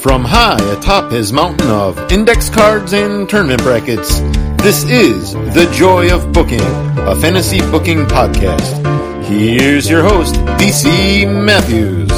From 0.00 0.24
high 0.24 0.56
atop 0.72 1.12
his 1.12 1.30
mountain 1.30 1.68
of 1.68 2.10
index 2.10 2.48
cards 2.48 2.94
and 2.94 3.28
tournament 3.28 3.62
brackets, 3.62 4.20
this 4.62 4.82
is 4.84 5.34
The 5.34 5.70
Joy 5.74 6.10
of 6.10 6.32
Booking, 6.32 6.62
a 6.62 7.14
fantasy 7.14 7.60
booking 7.70 8.06
podcast. 8.06 8.82
Here's 9.26 9.90
your 9.90 10.02
host, 10.02 10.36
DC 10.56 11.44
Matthews. 11.44 12.08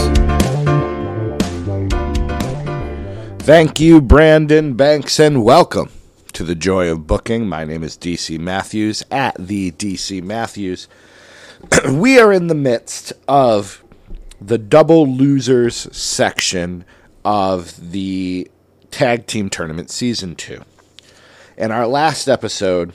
Thank 3.43 3.81
you, 3.81 4.01
Brandon 4.01 4.75
Banks, 4.75 5.19
and 5.19 5.43
welcome 5.43 5.91
to 6.35 6.45
The 6.45 6.55
Joy 6.55 6.89
of 6.89 7.09
Booking. 7.09 7.49
My 7.49 7.65
name 7.65 7.83
is 7.83 7.97
DC 7.97 8.39
Matthews 8.39 9.03
at 9.11 9.35
the 9.41 9.73
DC 9.73 10.23
Matthews. 10.23 10.87
we 11.91 12.21
are 12.21 12.33
in 12.33 12.47
the 12.47 12.55
midst 12.55 13.13
of 13.27 13.83
the 14.41 14.59
double 14.59 15.05
losers 15.05 15.89
section 15.97 16.85
of 17.25 17.93
the 17.93 18.51
tag 18.91 19.27
team 19.27 19.49
tournament 19.49 19.91
season 19.91 20.35
two. 20.35 20.63
In 21.57 21.71
our 21.71 21.87
last 21.87 22.29
episode, 22.29 22.93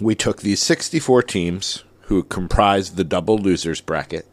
we 0.00 0.14
took 0.14 0.40
these 0.40 0.62
64 0.62 1.22
teams 1.22 1.84
who 2.02 2.22
comprised 2.22 2.96
the 2.96 3.04
double 3.04 3.38
losers 3.38 3.80
bracket 3.80 4.26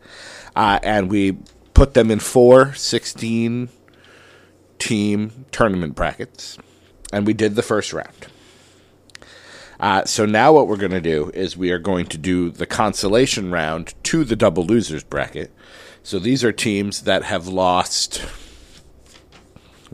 uh, 0.56 0.80
and 0.84 1.10
we 1.10 1.38
put 1.74 1.94
them 1.94 2.12
in 2.12 2.20
four 2.20 2.74
16 2.74 3.70
team 4.80 5.46
tournament 5.52 5.96
brackets 5.96 6.58
and 7.14 7.26
we 7.26 7.34
did 7.34 7.56
the 7.56 7.62
first 7.62 7.94
round. 7.94 8.28
Uh, 9.80 10.06
so 10.06 10.26
now 10.26 10.54
what 10.54 10.68
we're 10.68 10.78
going 10.78 10.92
to 10.92 11.02
do 11.02 11.32
is 11.34 11.58
we 11.58 11.72
are 11.72 11.80
going 11.80 12.06
to 12.06 12.18
do 12.18 12.52
the 12.52 12.68
consolation 12.68 13.52
round 13.52 13.96
to 14.04 14.24
the 14.24 14.36
double 14.36 14.64
losers 14.64 15.04
bracket. 15.04 15.52
So 16.04 16.20
these 16.20 16.44
are 16.44 16.52
teams 16.52 17.02
that 17.02 17.24
have 17.24 17.48
lost 17.48 18.24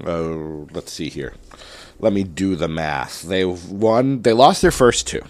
Oh, 0.06 0.68
let's 0.72 0.92
see 0.92 1.10
here. 1.10 1.34
Let 2.00 2.14
me 2.14 2.24
do 2.24 2.56
the 2.56 2.68
math. 2.68 3.24
They 3.24 3.46
won. 3.46 4.22
They 4.22 4.34
lost 4.34 4.62
their 4.62 4.72
first 4.72 5.08
two. 5.08 5.24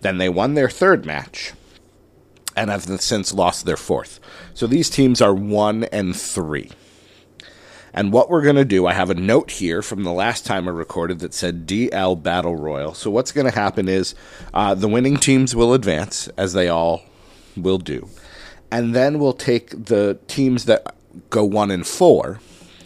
Then 0.00 0.18
they 0.18 0.28
won 0.28 0.54
their 0.54 0.70
third 0.70 1.04
match, 1.04 1.52
and 2.56 2.70
have 2.70 2.84
since 3.00 3.34
lost 3.34 3.66
their 3.66 3.76
fourth. 3.76 4.20
So 4.54 4.66
these 4.66 4.88
teams 4.88 5.20
are 5.20 5.34
one 5.34 5.84
and 5.84 6.14
three. 6.16 6.70
And 7.92 8.12
what 8.12 8.30
we're 8.30 8.42
going 8.42 8.56
to 8.56 8.64
do, 8.64 8.86
I 8.86 8.92
have 8.92 9.10
a 9.10 9.14
note 9.14 9.50
here 9.50 9.82
from 9.82 10.04
the 10.04 10.12
last 10.12 10.46
time 10.46 10.68
I 10.68 10.70
recorded 10.70 11.18
that 11.20 11.34
said 11.34 11.66
DL 11.66 12.22
Battle 12.22 12.54
Royal. 12.54 12.94
So 12.94 13.10
what's 13.10 13.32
going 13.32 13.50
to 13.50 13.58
happen 13.58 13.88
is 13.88 14.14
uh, 14.54 14.74
the 14.74 14.86
winning 14.86 15.16
teams 15.16 15.56
will 15.56 15.74
advance, 15.74 16.28
as 16.36 16.52
they 16.52 16.68
all 16.68 17.02
will 17.56 17.78
do. 17.78 18.08
And 18.70 18.94
then 18.94 19.18
we'll 19.18 19.32
take 19.32 19.70
the 19.86 20.18
teams 20.28 20.66
that 20.66 20.94
go 21.30 21.44
one 21.44 21.72
and 21.72 21.84
four 21.84 22.40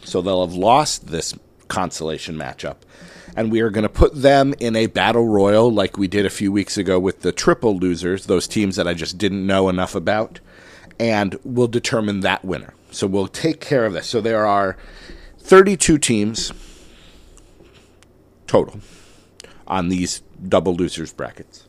so 0.04 0.20
they'll 0.20 0.46
have 0.46 0.54
lost 0.54 1.08
this 1.08 1.34
consolation 1.68 2.36
matchup. 2.36 2.76
And 3.36 3.50
we 3.50 3.60
are 3.60 3.70
going 3.70 3.82
to 3.82 3.88
put 3.88 4.14
them 4.14 4.54
in 4.60 4.76
a 4.76 4.86
battle 4.86 5.26
royal 5.26 5.70
like 5.70 5.98
we 5.98 6.06
did 6.06 6.24
a 6.24 6.30
few 6.30 6.52
weeks 6.52 6.78
ago 6.78 7.00
with 7.00 7.22
the 7.22 7.32
triple 7.32 7.76
losers, 7.76 8.26
those 8.26 8.46
teams 8.46 8.76
that 8.76 8.86
I 8.86 8.94
just 8.94 9.18
didn't 9.18 9.44
know 9.44 9.68
enough 9.68 9.94
about. 9.94 10.38
And 11.00 11.36
we'll 11.42 11.66
determine 11.66 12.20
that 12.20 12.44
winner. 12.44 12.74
So 12.92 13.08
we'll 13.08 13.26
take 13.26 13.60
care 13.60 13.84
of 13.84 13.92
this. 13.92 14.06
So 14.06 14.20
there 14.20 14.46
are 14.46 14.76
32 15.38 15.98
teams 15.98 16.52
total 18.46 18.80
on 19.66 19.88
these 19.88 20.22
double 20.48 20.74
losers 20.74 21.12
brackets. 21.12 21.66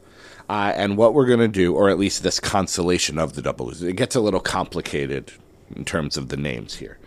Uh, 0.48 0.72
and 0.76 0.98
what 0.98 1.16
we're 1.16 1.26
going 1.26 1.40
to 1.40 1.48
do, 1.48 1.74
or 1.74 1.90
at 1.90 1.98
least 1.98 2.22
this 2.22 2.40
consolation 2.40 3.18
of 3.18 3.34
the 3.34 3.42
double 3.42 3.66
losers, 3.66 3.88
it 3.88 3.96
gets 3.96 4.16
a 4.16 4.22
little 4.22 4.40
complicated 4.40 5.32
in 5.76 5.84
terms 5.84 6.18
of 6.18 6.30
the 6.30 6.38
names 6.38 6.76
here. 6.76 7.00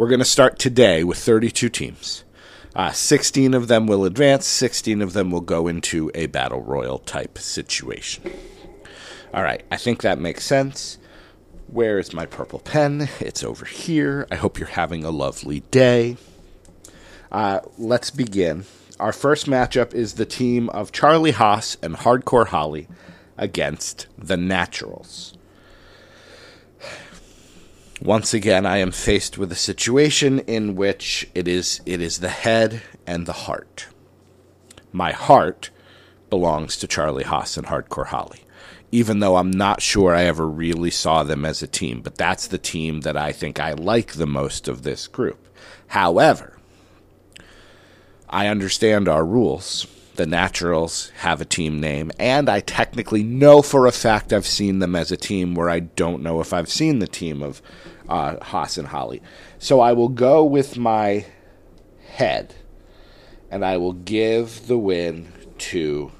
We're 0.00 0.08
going 0.08 0.20
to 0.20 0.24
start 0.24 0.58
today 0.58 1.04
with 1.04 1.18
32 1.18 1.68
teams. 1.68 2.24
Uh, 2.74 2.90
16 2.90 3.52
of 3.52 3.68
them 3.68 3.86
will 3.86 4.06
advance, 4.06 4.46
16 4.46 5.02
of 5.02 5.12
them 5.12 5.30
will 5.30 5.42
go 5.42 5.68
into 5.68 6.10
a 6.14 6.24
battle 6.24 6.62
royal 6.62 7.00
type 7.00 7.36
situation. 7.36 8.32
All 9.34 9.42
right, 9.42 9.62
I 9.70 9.76
think 9.76 10.00
that 10.00 10.18
makes 10.18 10.42
sense. 10.42 10.96
Where 11.66 11.98
is 11.98 12.14
my 12.14 12.24
purple 12.24 12.60
pen? 12.60 13.10
It's 13.20 13.44
over 13.44 13.66
here. 13.66 14.26
I 14.30 14.36
hope 14.36 14.58
you're 14.58 14.68
having 14.68 15.04
a 15.04 15.10
lovely 15.10 15.60
day. 15.70 16.16
Uh, 17.30 17.60
let's 17.76 18.10
begin. 18.10 18.64
Our 18.98 19.12
first 19.12 19.48
matchup 19.48 19.92
is 19.92 20.14
the 20.14 20.24
team 20.24 20.70
of 20.70 20.92
Charlie 20.92 21.32
Haas 21.32 21.76
and 21.82 21.94
Hardcore 21.94 22.46
Holly 22.46 22.88
against 23.36 24.06
the 24.16 24.38
Naturals. 24.38 25.36
Once 28.02 28.32
again, 28.32 28.64
I 28.64 28.78
am 28.78 28.92
faced 28.92 29.36
with 29.36 29.52
a 29.52 29.56
situation 29.56 30.38
in 30.40 30.74
which 30.74 31.28
it 31.34 31.46
is 31.46 31.82
it 31.84 32.00
is 32.00 32.20
the 32.20 32.30
head 32.30 32.80
and 33.06 33.26
the 33.26 33.32
heart. 33.44 33.88
My 34.90 35.12
heart 35.12 35.68
belongs 36.30 36.78
to 36.78 36.88
Charlie 36.88 37.24
Haas 37.24 37.58
and 37.58 37.66
Hardcore 37.66 38.06
Holly, 38.06 38.40
even 38.90 39.20
though 39.20 39.36
I'm 39.36 39.50
not 39.50 39.82
sure 39.82 40.14
I 40.14 40.24
ever 40.24 40.48
really 40.48 40.90
saw 40.90 41.24
them 41.24 41.44
as 41.44 41.62
a 41.62 41.66
team. 41.66 42.00
But 42.00 42.16
that's 42.16 42.46
the 42.46 42.56
team 42.56 43.02
that 43.02 43.18
I 43.18 43.32
think 43.32 43.60
I 43.60 43.72
like 43.72 44.12
the 44.12 44.26
most 44.26 44.66
of 44.66 44.82
this 44.82 45.06
group. 45.06 45.46
However, 45.88 46.56
I 48.30 48.46
understand 48.46 49.08
our 49.08 49.26
rules. 49.26 49.86
The 50.20 50.26
Naturals 50.26 51.10
have 51.20 51.40
a 51.40 51.46
team 51.46 51.80
name, 51.80 52.12
and 52.18 52.50
I 52.50 52.60
technically 52.60 53.22
know 53.22 53.62
for 53.62 53.86
a 53.86 53.90
fact 53.90 54.34
I've 54.34 54.46
seen 54.46 54.78
them 54.78 54.94
as 54.94 55.10
a 55.10 55.16
team 55.16 55.54
where 55.54 55.70
I 55.70 55.80
don't 55.80 56.22
know 56.22 56.42
if 56.42 56.52
I've 56.52 56.68
seen 56.68 56.98
the 56.98 57.06
team 57.06 57.42
of 57.42 57.62
uh, 58.06 58.36
Haas 58.44 58.76
and 58.76 58.88
Holly. 58.88 59.22
So 59.58 59.80
I 59.80 59.94
will 59.94 60.10
go 60.10 60.44
with 60.44 60.76
my 60.76 61.24
head, 62.10 62.54
and 63.50 63.64
I 63.64 63.78
will 63.78 63.94
give 63.94 64.66
the 64.66 64.76
win 64.76 65.32
to 65.56 66.12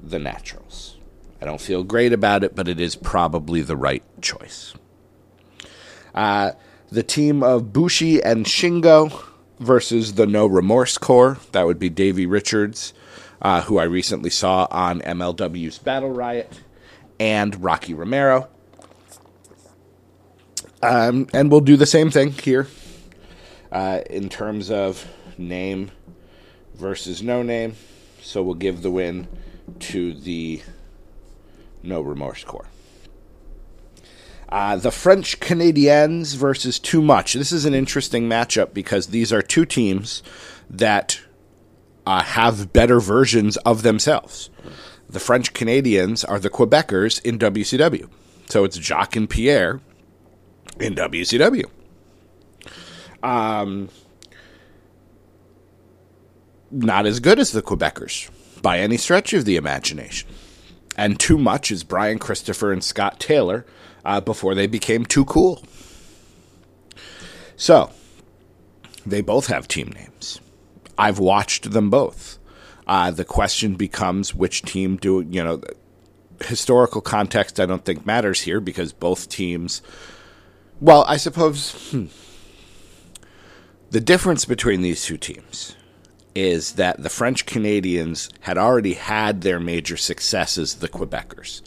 the 0.00 0.20
Naturals. 0.20 0.98
I 1.42 1.46
don't 1.46 1.60
feel 1.60 1.82
great 1.82 2.12
about 2.12 2.44
it, 2.44 2.54
but 2.54 2.68
it 2.68 2.78
is 2.78 2.94
probably 2.94 3.60
the 3.60 3.76
right 3.76 4.04
choice. 4.22 4.72
Uh, 6.14 6.52
the 6.90 7.02
team 7.02 7.42
of 7.42 7.72
Bushi 7.72 8.22
and 8.22 8.46
Shingo 8.46 9.29
versus 9.60 10.14
the 10.14 10.26
No 10.26 10.46
Remorse 10.46 10.98
Corps. 10.98 11.38
That 11.52 11.66
would 11.66 11.78
be 11.78 11.88
Davey 11.88 12.26
Richards, 12.26 12.92
uh, 13.40 13.62
who 13.62 13.78
I 13.78 13.84
recently 13.84 14.30
saw 14.30 14.66
on 14.70 15.00
MLW's 15.02 15.78
Battle 15.78 16.10
Riot, 16.10 16.60
and 17.20 17.62
Rocky 17.62 17.94
Romero. 17.94 18.48
Um, 20.82 21.28
and 21.34 21.50
we'll 21.50 21.60
do 21.60 21.76
the 21.76 21.86
same 21.86 22.10
thing 22.10 22.32
here 22.32 22.66
uh, 23.70 24.00
in 24.08 24.30
terms 24.30 24.70
of 24.70 25.06
name 25.36 25.90
versus 26.74 27.22
no 27.22 27.42
name. 27.42 27.76
So 28.22 28.42
we'll 28.42 28.54
give 28.54 28.82
the 28.82 28.90
win 28.90 29.28
to 29.80 30.14
the 30.14 30.62
No 31.82 32.00
Remorse 32.00 32.44
Corps. 32.44 32.66
Uh, 34.50 34.76
the 34.76 34.90
French 34.90 35.38
Canadiens 35.38 36.34
versus 36.34 36.78
Too 36.80 37.00
Much. 37.00 37.34
This 37.34 37.52
is 37.52 37.64
an 37.64 37.74
interesting 37.74 38.28
matchup 38.28 38.74
because 38.74 39.08
these 39.08 39.32
are 39.32 39.42
two 39.42 39.64
teams 39.64 40.22
that 40.68 41.20
uh, 42.04 42.22
have 42.22 42.72
better 42.72 42.98
versions 42.98 43.56
of 43.58 43.82
themselves. 43.82 44.50
The 45.08 45.20
French 45.20 45.52
Canadians 45.52 46.24
are 46.24 46.40
the 46.40 46.50
Quebecers 46.50 47.24
in 47.24 47.38
WCW. 47.38 48.08
So 48.48 48.64
it's 48.64 48.76
Jacques 48.76 49.14
and 49.16 49.30
Pierre 49.30 49.80
in 50.80 50.94
WCW. 50.96 51.66
Um, 53.22 53.88
not 56.70 57.06
as 57.06 57.20
good 57.20 57.38
as 57.38 57.52
the 57.52 57.62
Quebecers 57.62 58.30
by 58.62 58.80
any 58.80 58.96
stretch 58.96 59.32
of 59.32 59.44
the 59.44 59.56
imagination. 59.56 60.28
And 61.00 61.18
too 61.18 61.38
much 61.38 61.70
is 61.70 61.82
Brian 61.82 62.18
Christopher 62.18 62.74
and 62.74 62.84
Scott 62.84 63.18
Taylor 63.18 63.64
uh, 64.04 64.20
before 64.20 64.54
they 64.54 64.66
became 64.66 65.06
too 65.06 65.24
cool. 65.24 65.64
So, 67.56 67.90
they 69.06 69.22
both 69.22 69.46
have 69.46 69.66
team 69.66 69.88
names. 69.88 70.42
I've 70.98 71.18
watched 71.18 71.70
them 71.70 71.88
both. 71.88 72.38
Uh, 72.86 73.10
the 73.10 73.24
question 73.24 73.76
becomes 73.76 74.34
which 74.34 74.60
team 74.60 74.98
do, 74.98 75.22
you 75.22 75.42
know, 75.42 75.62
historical 76.44 77.00
context 77.00 77.58
I 77.58 77.64
don't 77.64 77.86
think 77.86 78.04
matters 78.04 78.42
here 78.42 78.60
because 78.60 78.92
both 78.92 79.30
teams 79.30 79.80
well, 80.82 81.04
I 81.08 81.16
suppose 81.16 81.90
hmm, 81.92 82.06
the 83.90 84.00
difference 84.02 84.44
between 84.44 84.82
these 84.82 85.02
two 85.02 85.16
teams 85.16 85.76
is 86.34 86.72
that 86.72 87.02
the 87.02 87.08
French 87.08 87.46
Canadians 87.46 88.30
had 88.40 88.56
already 88.56 88.94
had 88.94 89.40
their 89.40 89.60
major 89.60 89.96
successes, 89.96 90.76
the 90.76 90.88
Quebecers, 90.88 91.62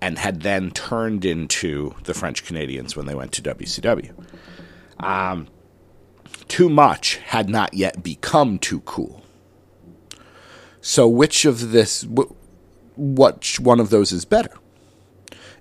and 0.00 0.18
had 0.18 0.42
then 0.42 0.70
turned 0.70 1.24
into 1.24 1.94
the 2.04 2.14
French 2.14 2.44
Canadians 2.44 2.96
when 2.96 3.06
they 3.06 3.14
went 3.14 3.32
to 3.32 3.42
WCW. 3.42 4.12
Um, 4.98 5.48
too 6.48 6.68
much 6.68 7.16
had 7.16 7.48
not 7.48 7.74
yet 7.74 8.02
become 8.02 8.58
too 8.58 8.80
cool. 8.80 9.22
So, 10.80 11.06
which 11.06 11.44
of 11.44 11.72
this, 11.72 12.06
which 12.96 13.60
one 13.60 13.80
of 13.80 13.90
those 13.90 14.12
is 14.12 14.24
better? 14.24 14.52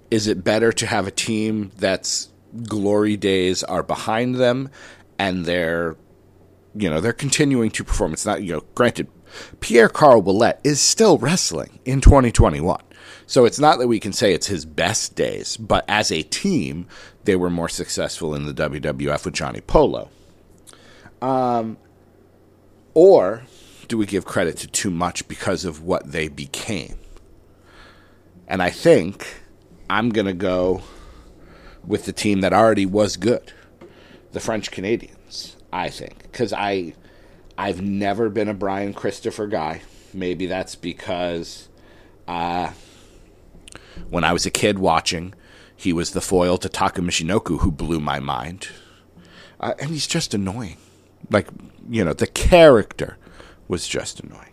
Is 0.10 0.28
it 0.28 0.44
better 0.44 0.72
to 0.72 0.88
have 0.88 1.08
a 1.08 1.12
team 1.12 1.72
that's 1.78 2.30
glory 2.64 3.16
days 3.18 3.64
are 3.64 3.84
behind 3.84 4.36
them 4.36 4.70
and 5.20 5.46
they're 5.46 5.96
you 6.76 6.90
know 6.90 7.02
they're 7.02 7.14
continuing 7.14 7.72
to 7.72 7.84
perform. 7.84 8.14
It's 8.14 8.26
not 8.26 8.44
you 8.44 8.54
know 8.54 8.64
granted, 8.76 9.08
Pierre 9.60 9.90
Carl 9.90 10.22
Ouellet 10.22 10.58
is 10.64 10.80
still 10.80 11.18
wrestling 11.18 11.80
in 11.86 12.02
2021. 12.02 12.82
So 13.26 13.46
it's 13.46 13.60
not 13.60 13.78
that 13.80 13.88
we 13.88 14.00
can 14.00 14.12
say 14.12 14.34
it's 14.34 14.48
his 14.48 14.66
best 14.66 15.16
days, 15.16 15.56
but 15.56 15.86
as 15.88 16.12
a 16.12 16.24
team, 16.24 16.88
they 17.26 17.36
were 17.36 17.50
more 17.52 17.70
successful 17.70 18.34
in 18.34 18.46
the 18.46 18.54
WWF 18.54 19.26
with 19.26 19.36
Johnny 19.36 19.62
Polo. 19.62 20.10
Um, 21.22 21.78
or 22.96 23.44
do 23.88 23.98
we 23.98 24.06
give 24.06 24.26
credit 24.26 24.58
to 24.58 24.68
too 24.68 24.90
much 24.90 25.28
because 25.28 25.64
of 25.64 25.84
what 25.84 26.12
they 26.12 26.28
became? 26.28 26.98
And 28.48 28.64
I 28.64 28.72
think 28.72 29.44
I'm 29.90 30.10
going 30.10 30.26
to 30.26 30.34
go 30.34 30.82
with 31.86 32.06
the 32.06 32.14
team 32.14 32.42
that 32.42 32.52
already 32.52 32.86
was 32.86 33.16
good, 33.16 33.54
the 34.32 34.40
French 34.40 34.72
Canadians. 34.72 35.19
I 35.72 35.90
think 35.90 36.24
because 36.24 36.54
I 36.54 36.94
I've 37.58 37.82
never 37.82 38.30
been 38.30 38.48
a 38.48 38.54
Brian 38.54 38.94
Christopher 38.94 39.48
guy. 39.48 39.82
Maybe 40.14 40.46
that's 40.46 40.76
because 40.76 41.68
uh, 42.28 42.72
when 44.10 44.24
I 44.24 44.34
was 44.34 44.46
a 44.46 44.52
kid 44.52 44.80
watching, 44.80 45.34
he 45.76 45.94
was 45.94 46.12
the 46.12 46.22
foil 46.22 46.58
to 46.58 46.70
Taka 46.70 47.02
Michinoku, 47.02 47.60
who 47.60 47.72
blew 47.72 48.00
my 48.00 48.20
mind, 48.20 48.70
uh, 49.60 49.74
and 49.80 49.92
he's 49.92 50.08
just 50.08 50.34
annoying. 50.34 50.78
Like 51.30 51.48
you 51.90 52.04
know, 52.04 52.14
the 52.14 52.28
character 52.28 53.18
was 53.68 53.88
just 53.88 54.20
annoying. 54.20 54.46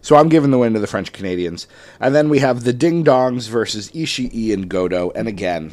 So 0.00 0.16
I'm 0.16 0.28
giving 0.28 0.50
the 0.50 0.58
win 0.58 0.74
to 0.74 0.80
the 0.80 0.86
French 0.86 1.12
Canadians. 1.12 1.66
And 2.00 2.14
then 2.14 2.28
we 2.28 2.38
have 2.38 2.64
the 2.64 2.72
Ding 2.72 3.04
Dongs 3.04 3.48
versus 3.48 3.90
Ishii 3.90 4.54
and 4.54 4.68
Goto. 4.68 5.10
And 5.10 5.28
again, 5.28 5.72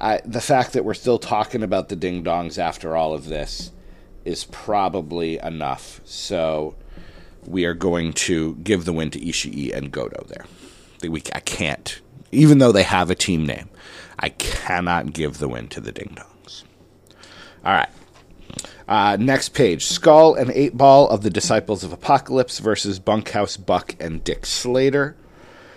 I, 0.00 0.20
the 0.24 0.40
fact 0.40 0.72
that 0.72 0.84
we're 0.84 0.94
still 0.94 1.18
talking 1.18 1.62
about 1.62 1.88
the 1.88 1.96
Ding 1.96 2.24
Dongs 2.24 2.58
after 2.58 2.96
all 2.96 3.14
of 3.14 3.26
this 3.26 3.70
is 4.24 4.44
probably 4.44 5.38
enough. 5.38 6.00
So 6.04 6.74
we 7.46 7.64
are 7.64 7.74
going 7.74 8.12
to 8.12 8.56
give 8.56 8.84
the 8.84 8.92
win 8.92 9.10
to 9.10 9.20
Ishii 9.20 9.74
and 9.74 9.92
Goto 9.92 10.24
there. 10.28 10.46
We, 11.02 11.22
I 11.34 11.40
can't, 11.40 12.00
even 12.32 12.58
though 12.58 12.72
they 12.72 12.82
have 12.82 13.10
a 13.10 13.14
team 13.14 13.46
name, 13.46 13.68
I 14.18 14.30
cannot 14.30 15.12
give 15.12 15.38
the 15.38 15.48
win 15.48 15.68
to 15.68 15.80
the 15.80 15.92
Ding 15.92 16.16
Dongs. 16.16 16.64
All 17.64 17.72
right. 17.72 17.88
Uh, 18.86 19.16
next 19.18 19.50
page 19.50 19.86
Skull 19.86 20.34
and 20.34 20.50
Eight 20.50 20.76
Ball 20.76 21.08
of 21.08 21.22
the 21.22 21.30
Disciples 21.30 21.84
of 21.84 21.92
Apocalypse 21.92 22.58
versus 22.58 22.98
Bunkhouse 22.98 23.56
Buck 23.56 23.96
and 23.98 24.22
Dick 24.22 24.44
Slater. 24.44 25.16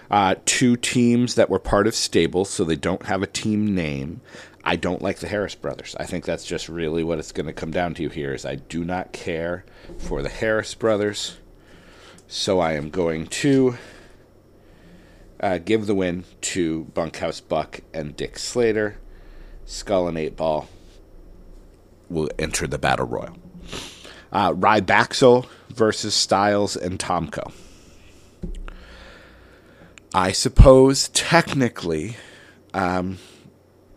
Uh, 0.09 0.35
two 0.45 0.77
teams 0.77 1.35
that 1.35 1.49
were 1.49 1.59
part 1.59 1.87
of 1.87 1.95
stables, 1.95 2.49
so 2.49 2.63
they 2.63 2.75
don't 2.75 3.05
have 3.07 3.21
a 3.21 3.27
team 3.27 3.75
name. 3.75 4.21
I 4.63 4.75
don't 4.75 5.01
like 5.01 5.19
the 5.19 5.27
Harris 5.27 5.55
brothers. 5.55 5.95
I 5.99 6.05
think 6.05 6.25
that's 6.25 6.45
just 6.45 6.69
really 6.69 7.03
what 7.03 7.19
it's 7.19 7.31
going 7.31 7.45
to 7.45 7.53
come 7.53 7.71
down 7.71 7.93
to 7.95 8.09
here. 8.09 8.33
Is 8.33 8.45
I 8.45 8.55
do 8.55 8.83
not 8.83 9.13
care 9.13 9.65
for 9.97 10.21
the 10.21 10.29
Harris 10.29 10.73
brothers, 10.73 11.37
so 12.27 12.59
I 12.59 12.73
am 12.73 12.89
going 12.89 13.27
to 13.27 13.77
uh, 15.39 15.57
give 15.59 15.87
the 15.87 15.95
win 15.95 16.25
to 16.41 16.85
Bunkhouse 16.93 17.39
Buck 17.41 17.81
and 17.93 18.15
Dick 18.15 18.37
Slater. 18.37 18.97
Skull 19.65 20.07
and 20.07 20.17
Eight 20.17 20.37
Ball 20.37 20.67
will 22.09 22.29
enter 22.39 22.67
the 22.67 22.77
battle 22.77 23.05
royal. 23.05 23.37
Uh, 24.31 24.53
Rybaxel 24.53 25.45
versus 25.69 26.13
Styles 26.13 26.75
and 26.75 26.99
Tomko. 26.99 27.51
I 30.13 30.31
suppose 30.31 31.09
technically 31.09 32.15
um, 32.73 33.17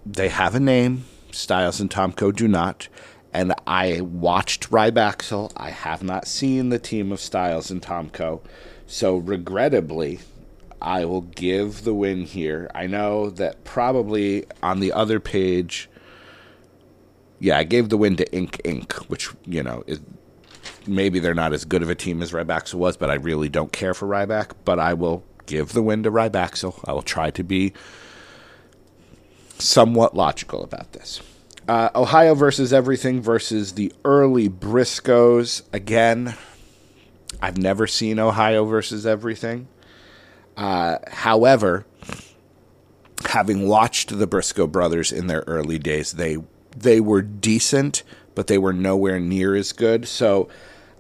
they 0.05 0.29
have 0.29 0.55
a 0.55 0.61
name. 0.61 1.05
Styles 1.33 1.81
and 1.81 1.91
Tomko 1.91 2.35
do 2.35 2.49
not. 2.49 2.89
And 3.33 3.55
I 3.67 4.01
watched 4.01 4.71
Rybaxel. 4.71 5.53
I 5.57 5.71
have 5.71 6.03
not 6.03 6.27
seen 6.27 6.71
the 6.71 6.81
team 6.81 7.13
of 7.13 7.21
Styles 7.21 7.71
and 7.71 7.81
Tomko. 7.81 8.43
So, 8.87 9.19
regrettably, 9.19 10.19
I 10.83 11.05
will 11.05 11.21
give 11.21 11.85
the 11.85 11.95
win 11.95 12.25
here. 12.25 12.69
I 12.75 12.89
know 12.89 13.31
that 13.31 13.63
probably 13.63 14.47
on 14.65 14.81
the 14.81 14.93
other 14.93 15.21
page 15.21 15.89
yeah, 17.41 17.57
I 17.57 17.65
gave 17.65 17.89
the 17.89 17.97
win 17.97 18.17
to 18.17 18.33
Ink 18.33 18.61
Inc., 18.65 18.93
which 19.09 19.31
you 19.47 19.63
know 19.63 19.83
is 19.87 20.01
maybe 20.87 21.19
they're 21.19 21.35
not 21.35 21.53
as 21.53 21.65
good 21.65 21.83
of 21.83 21.91
a 21.91 21.95
team 21.95 22.23
as 22.23 22.33
Rybaxel 22.33 22.75
was, 22.75 22.97
but 22.97 23.11
I 23.11 23.15
really 23.15 23.49
don't 23.49 23.73
care 23.73 23.95
for 23.95 24.07
Ryback. 24.07 24.53
But 24.65 24.79
I 24.79 24.95
will 24.95 25.25
give 25.51 25.73
the 25.73 25.83
win 25.83 26.05
to 26.05 26.11
Rybaxel. 26.11 26.83
I 26.87 26.93
will 26.93 27.03
try 27.03 27.31
to 27.31 27.43
be 27.43 27.73
somewhat 29.59 30.17
logical 30.17 30.63
about 30.63 30.93
this. 30.93 31.21
Uh, 31.69 31.91
Ohio 31.95 32.35
versus 32.35 32.73
everything 32.73 33.21
versus 33.21 33.75
the 33.75 33.93
early 34.05 34.49
Briscoes. 34.49 35.63
Again, 35.73 36.37
I've 37.43 37.59
never 37.59 37.87
seen 37.87 38.19
Ohio 38.19 38.65
versus 38.65 39.07
everything. 39.07 39.69
Uh, 40.57 40.99
however, 41.09 41.85
having 43.29 43.67
watched 43.67 44.19
the 44.19 44.27
Briscoe 44.27 44.67
brothers 44.67 45.13
in 45.13 45.27
their 45.27 45.45
early 45.47 45.79
days, 45.79 46.13
they 46.13 46.39
they 46.77 47.01
were 47.01 47.23
decent, 47.23 48.05
but 48.35 48.47
they 48.47 48.59
were 48.59 48.73
nowhere 48.73 49.19
near 49.19 49.57
as 49.57 49.73
good. 49.73 50.07
So 50.07 50.49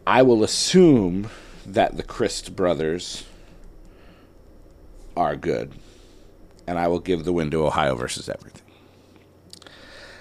I 0.07 0.23
will 0.23 0.43
assume 0.43 1.31
that 1.65 1.97
the 1.97 2.03
Crist 2.03 2.57
brothers 2.57 3.25
are 5.17 5.37
good. 5.37 5.73
And 6.67 6.79
I 6.79 6.89
will 6.89 7.01
give 7.01 7.25
the 7.25 7.33
win 7.33 7.51
to 7.51 7.67
Ohio 7.67 7.95
versus 7.95 8.29
everything. 8.29 8.63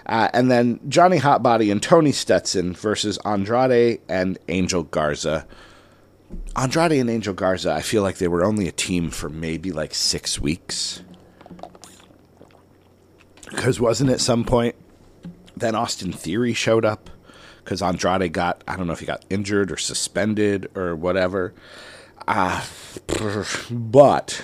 Uh, 0.05 0.29
and 0.33 0.49
then 0.49 0.79
Johnny 0.89 1.19
Hotbody 1.19 1.71
and 1.71 1.83
Tony 1.83 2.11
Stetson 2.11 2.73
versus 2.73 3.19
Andrade 3.25 4.01
and 4.09 4.39
Angel 4.47 4.83
Garza. 4.83 5.45
Andrade 6.55 6.93
and 6.93 7.09
Angel 7.09 7.33
Garza, 7.33 7.71
I 7.71 7.81
feel 7.81 8.01
like 8.01 8.17
they 8.17 8.27
were 8.27 8.43
only 8.43 8.67
a 8.67 8.71
team 8.71 9.11
for 9.11 9.29
maybe 9.29 9.71
like 9.71 9.93
six 9.93 10.39
weeks. 10.39 11.03
Because 13.49 13.79
wasn't 13.79 14.09
it 14.09 14.19
some 14.19 14.43
point 14.43 14.75
then 15.59 15.75
Austin 15.75 16.11
Theory 16.11 16.53
showed 16.53 16.85
up 16.85 17.09
because 17.57 17.81
Andrade 17.81 18.31
got, 18.33 18.63
I 18.67 18.75
don't 18.75 18.87
know 18.87 18.93
if 18.93 18.99
he 18.99 19.05
got 19.05 19.25
injured 19.29 19.71
or 19.71 19.77
suspended 19.77 20.69
or 20.75 20.95
whatever. 20.95 21.53
Uh, 22.27 22.63
but 23.69 24.41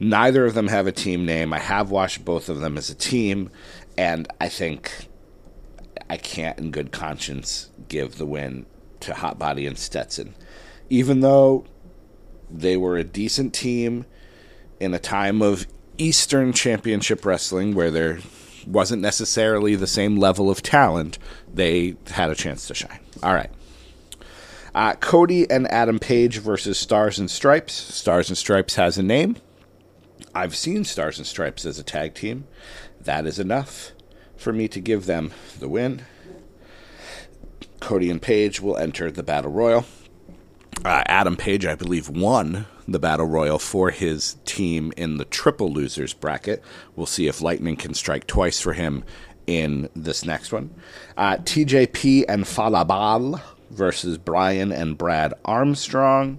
neither 0.00 0.44
of 0.44 0.54
them 0.54 0.68
have 0.68 0.86
a 0.86 0.92
team 0.92 1.24
name. 1.24 1.52
I 1.52 1.58
have 1.58 1.90
watched 1.90 2.24
both 2.24 2.48
of 2.48 2.60
them 2.60 2.78
as 2.78 2.90
a 2.90 2.94
team, 2.94 3.50
and 3.96 4.28
I 4.40 4.48
think 4.48 5.08
I 6.10 6.16
can't, 6.16 6.58
in 6.58 6.70
good 6.70 6.92
conscience, 6.92 7.70
give 7.88 8.18
the 8.18 8.26
win 8.26 8.66
to 9.00 9.14
Hot 9.14 9.38
Body 9.38 9.66
and 9.66 9.78
Stetson. 9.78 10.34
Even 10.90 11.20
though 11.20 11.64
they 12.50 12.76
were 12.76 12.96
a 12.96 13.04
decent 13.04 13.52
team 13.54 14.06
in 14.80 14.94
a 14.94 14.98
time 14.98 15.42
of 15.42 15.66
Eastern 15.98 16.52
Championship 16.52 17.24
Wrestling 17.24 17.74
where 17.74 17.90
they're 17.90 18.18
wasn't 18.66 19.00
necessarily 19.00 19.74
the 19.74 19.86
same 19.86 20.16
level 20.16 20.50
of 20.50 20.62
talent, 20.62 21.18
they 21.52 21.96
had 22.10 22.30
a 22.30 22.34
chance 22.34 22.66
to 22.66 22.74
shine. 22.74 23.00
All 23.22 23.32
right. 23.32 23.50
Uh, 24.74 24.94
Cody 24.94 25.50
and 25.50 25.66
Adam 25.68 25.98
Page 25.98 26.38
versus 26.38 26.78
Stars 26.78 27.18
and 27.18 27.30
Stripes. 27.30 27.72
Stars 27.72 28.28
and 28.28 28.36
Stripes 28.36 28.74
has 28.74 28.98
a 28.98 29.02
name. 29.02 29.36
I've 30.34 30.56
seen 30.56 30.84
Stars 30.84 31.18
and 31.18 31.26
Stripes 31.26 31.64
as 31.64 31.78
a 31.78 31.82
tag 31.82 32.14
team. 32.14 32.46
That 33.00 33.26
is 33.26 33.38
enough 33.38 33.92
for 34.36 34.52
me 34.52 34.68
to 34.68 34.80
give 34.80 35.06
them 35.06 35.32
the 35.58 35.68
win. 35.68 36.02
Cody 37.80 38.10
and 38.10 38.20
Page 38.20 38.60
will 38.60 38.76
enter 38.76 39.10
the 39.10 39.22
Battle 39.22 39.50
Royal. 39.50 39.84
Uh, 40.84 41.02
Adam 41.06 41.36
Page, 41.36 41.66
I 41.66 41.74
believe, 41.74 42.08
won 42.08 42.66
the 42.86 42.98
Battle 42.98 43.26
Royal 43.26 43.58
for 43.58 43.90
his 43.90 44.36
team 44.44 44.92
in 44.96 45.16
the 45.16 45.24
triple 45.24 45.72
losers 45.72 46.14
bracket. 46.14 46.62
We'll 46.94 47.06
see 47.06 47.26
if 47.26 47.40
Lightning 47.40 47.76
can 47.76 47.94
strike 47.94 48.26
twice 48.26 48.60
for 48.60 48.72
him 48.72 49.04
in 49.46 49.88
this 49.96 50.24
next 50.24 50.52
one. 50.52 50.70
Uh, 51.16 51.36
TJP 51.36 52.26
and 52.28 52.46
Fallah 52.46 52.84
Bahh 52.84 53.40
versus 53.70 54.18
Brian 54.18 54.72
and 54.72 54.96
Brad 54.96 55.34
Armstrong. 55.44 56.38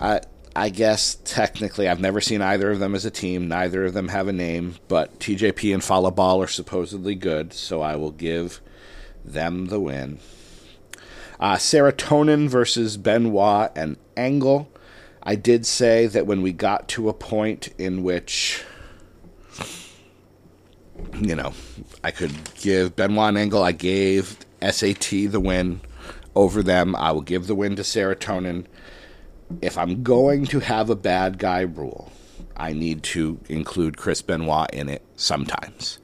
I, 0.00 0.20
I 0.54 0.68
guess 0.68 1.18
technically 1.24 1.88
I've 1.88 2.00
never 2.00 2.20
seen 2.20 2.42
either 2.42 2.70
of 2.70 2.80
them 2.80 2.94
as 2.94 3.04
a 3.04 3.10
team. 3.10 3.48
Neither 3.48 3.84
of 3.84 3.94
them 3.94 4.08
have 4.08 4.28
a 4.28 4.32
name, 4.32 4.76
but 4.88 5.18
TJP 5.20 5.72
and 5.72 5.82
Fallah 5.82 6.12
Bahh 6.12 6.42
are 6.42 6.48
supposedly 6.48 7.14
good, 7.14 7.52
so 7.52 7.80
I 7.80 7.96
will 7.96 8.10
give 8.10 8.60
them 9.24 9.66
the 9.66 9.80
win. 9.80 10.18
Uh, 11.38 11.56
Serotonin 11.56 12.48
versus 12.48 12.96
Benoit 12.96 13.70
and 13.74 13.96
Angle. 14.16 14.68
I 15.22 15.36
did 15.36 15.66
say 15.66 16.06
that 16.06 16.26
when 16.26 16.42
we 16.42 16.52
got 16.52 16.88
to 16.88 17.08
a 17.08 17.14
point 17.14 17.68
in 17.78 18.02
which, 18.02 18.64
you 21.18 21.34
know, 21.34 21.52
I 22.02 22.10
could 22.10 22.32
give 22.54 22.96
Benoit 22.96 23.28
and 23.28 23.38
Angle, 23.38 23.62
I 23.62 23.72
gave 23.72 24.36
SAT 24.60 25.10
the 25.30 25.40
win 25.40 25.80
over 26.34 26.62
them. 26.62 26.96
I 26.96 27.12
will 27.12 27.22
give 27.22 27.46
the 27.46 27.54
win 27.54 27.76
to 27.76 27.82
Serotonin. 27.82 28.66
If 29.62 29.76
I'm 29.76 30.02
going 30.02 30.46
to 30.46 30.60
have 30.60 30.90
a 30.90 30.96
bad 30.96 31.38
guy 31.38 31.60
rule, 31.62 32.12
I 32.56 32.72
need 32.72 33.02
to 33.04 33.40
include 33.48 33.96
Chris 33.96 34.22
Benoit 34.22 34.70
in 34.72 34.88
it 34.88 35.02
sometimes. 35.16 35.98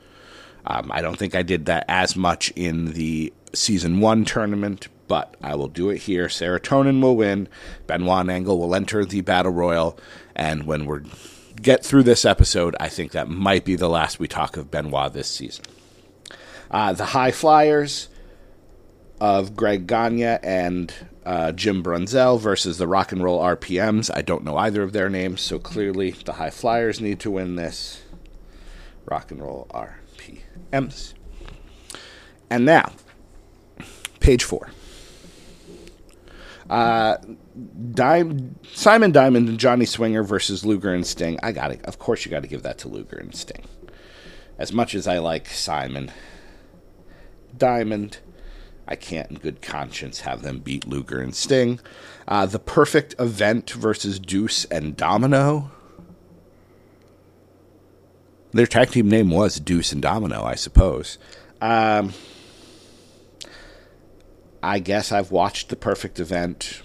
Um, 0.66 0.90
I 0.92 1.00
don't 1.00 1.16
think 1.16 1.34
I 1.34 1.42
did 1.42 1.66
that 1.66 1.84
as 1.88 2.16
much 2.16 2.50
in 2.56 2.92
the 2.94 3.32
season 3.52 4.00
one 4.00 4.24
tournament, 4.24 4.88
but 5.06 5.36
I 5.42 5.54
will 5.54 5.68
do 5.68 5.90
it 5.90 5.98
here. 5.98 6.26
Serotonin 6.26 7.00
will 7.00 7.16
win. 7.16 7.48
Benoit 7.86 8.20
and 8.22 8.30
Angle 8.30 8.58
will 8.58 8.74
enter 8.74 9.04
the 9.04 9.20
battle 9.20 9.52
royal, 9.52 9.98
and 10.34 10.66
when 10.66 10.86
we 10.86 11.00
get 11.60 11.84
through 11.84 12.02
this 12.02 12.24
episode, 12.24 12.74
I 12.80 12.88
think 12.88 13.12
that 13.12 13.28
might 13.28 13.64
be 13.64 13.76
the 13.76 13.88
last 13.88 14.18
we 14.18 14.28
talk 14.28 14.56
of 14.56 14.70
Benoit 14.70 15.12
this 15.12 15.28
season. 15.28 15.64
Uh, 16.70 16.92
the 16.92 17.06
High 17.06 17.30
Flyers 17.30 18.08
of 19.20 19.56
Greg 19.56 19.86
Gagne 19.86 20.38
and 20.42 20.92
uh, 21.26 21.50
Jim 21.50 21.82
Brunzell 21.82 22.40
versus 22.40 22.78
the 22.78 22.86
Rock 22.86 23.10
and 23.10 23.22
Roll 23.22 23.40
RPMs. 23.40 24.10
I 24.14 24.22
don't 24.22 24.44
know 24.44 24.56
either 24.56 24.84
of 24.84 24.92
their 24.92 25.10
names, 25.10 25.40
so 25.40 25.58
clearly 25.58 26.12
the 26.12 26.34
High 26.34 26.50
Flyers 26.50 27.00
need 27.00 27.18
to 27.20 27.32
win 27.32 27.56
this. 27.56 28.02
Rock 29.04 29.32
and 29.32 29.42
Roll 29.42 29.66
RPMs. 29.70 31.14
And 32.48 32.64
now, 32.64 32.92
page 34.20 34.44
four. 34.44 34.70
Uh, 36.70 37.16
Dime, 37.92 38.56
Simon 38.72 39.10
Diamond 39.10 39.48
and 39.48 39.58
Johnny 39.58 39.84
Swinger 39.84 40.22
versus 40.22 40.64
Luger 40.64 40.94
and 40.94 41.06
Sting. 41.06 41.40
I 41.42 41.50
got 41.50 41.72
it. 41.72 41.84
Of 41.84 41.98
course, 41.98 42.24
you 42.24 42.30
got 42.30 42.42
to 42.42 42.48
give 42.48 42.62
that 42.62 42.78
to 42.78 42.88
Luger 42.88 43.16
and 43.16 43.34
Sting. 43.34 43.64
As 44.58 44.72
much 44.72 44.94
as 44.94 45.08
I 45.08 45.18
like 45.18 45.48
Simon 45.48 46.12
Diamond, 47.56 48.18
I 48.88 48.96
can't, 48.96 49.30
in 49.30 49.38
good 49.38 49.62
conscience, 49.62 50.20
have 50.20 50.42
them 50.42 50.60
beat 50.60 50.86
Luger 50.86 51.20
and 51.20 51.34
Sting. 51.34 51.80
Uh, 52.28 52.46
the 52.46 52.58
perfect 52.58 53.14
event 53.18 53.70
versus 53.70 54.18
Deuce 54.18 54.64
and 54.66 54.96
Domino. 54.96 55.70
Their 58.52 58.66
tag 58.66 58.90
team 58.90 59.08
name 59.08 59.30
was 59.30 59.58
Deuce 59.58 59.92
and 59.92 60.00
Domino, 60.00 60.44
I 60.44 60.54
suppose. 60.54 61.18
Um, 61.60 62.14
I 64.62 64.78
guess 64.78 65.12
I've 65.12 65.30
watched 65.30 65.68
the 65.68 65.76
perfect 65.76 66.20
event. 66.20 66.82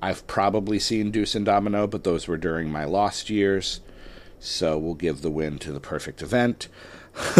I've 0.00 0.26
probably 0.26 0.78
seen 0.78 1.10
Deuce 1.10 1.34
and 1.34 1.44
Domino, 1.44 1.86
but 1.86 2.04
those 2.04 2.28
were 2.28 2.36
during 2.36 2.70
my 2.70 2.84
lost 2.84 3.28
years. 3.28 3.80
So 4.38 4.78
we'll 4.78 4.94
give 4.94 5.22
the 5.22 5.30
win 5.30 5.58
to 5.60 5.72
the 5.72 5.80
perfect 5.80 6.22
event. 6.22 6.68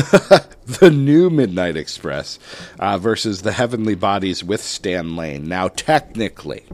the 0.66 0.90
new 0.92 1.28
Midnight 1.30 1.76
Express 1.76 2.38
uh, 2.78 2.96
versus 2.96 3.42
the 3.42 3.52
Heavenly 3.52 3.96
Bodies 3.96 4.44
with 4.44 4.62
Stan 4.62 5.16
Lane. 5.16 5.48
Now, 5.48 5.68
technically, 5.68 6.64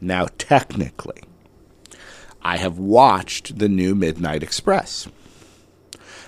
now 0.00 0.26
technically, 0.38 1.22
I 2.42 2.56
have 2.56 2.78
watched 2.78 3.58
the 3.60 3.68
new 3.68 3.94
Midnight 3.94 4.42
Express. 4.42 5.06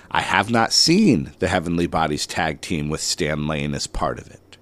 I 0.09 0.21
have 0.21 0.49
not 0.49 0.71
seen 0.71 1.33
the 1.39 1.49
Heavenly 1.49 1.87
Bodies 1.87 2.25
tag 2.25 2.61
team 2.61 2.89
with 2.89 3.01
Stan 3.01 3.45
Lane 3.45 3.73
as 3.73 3.87
part 3.87 4.19
of 4.19 4.27
it. 4.27 4.57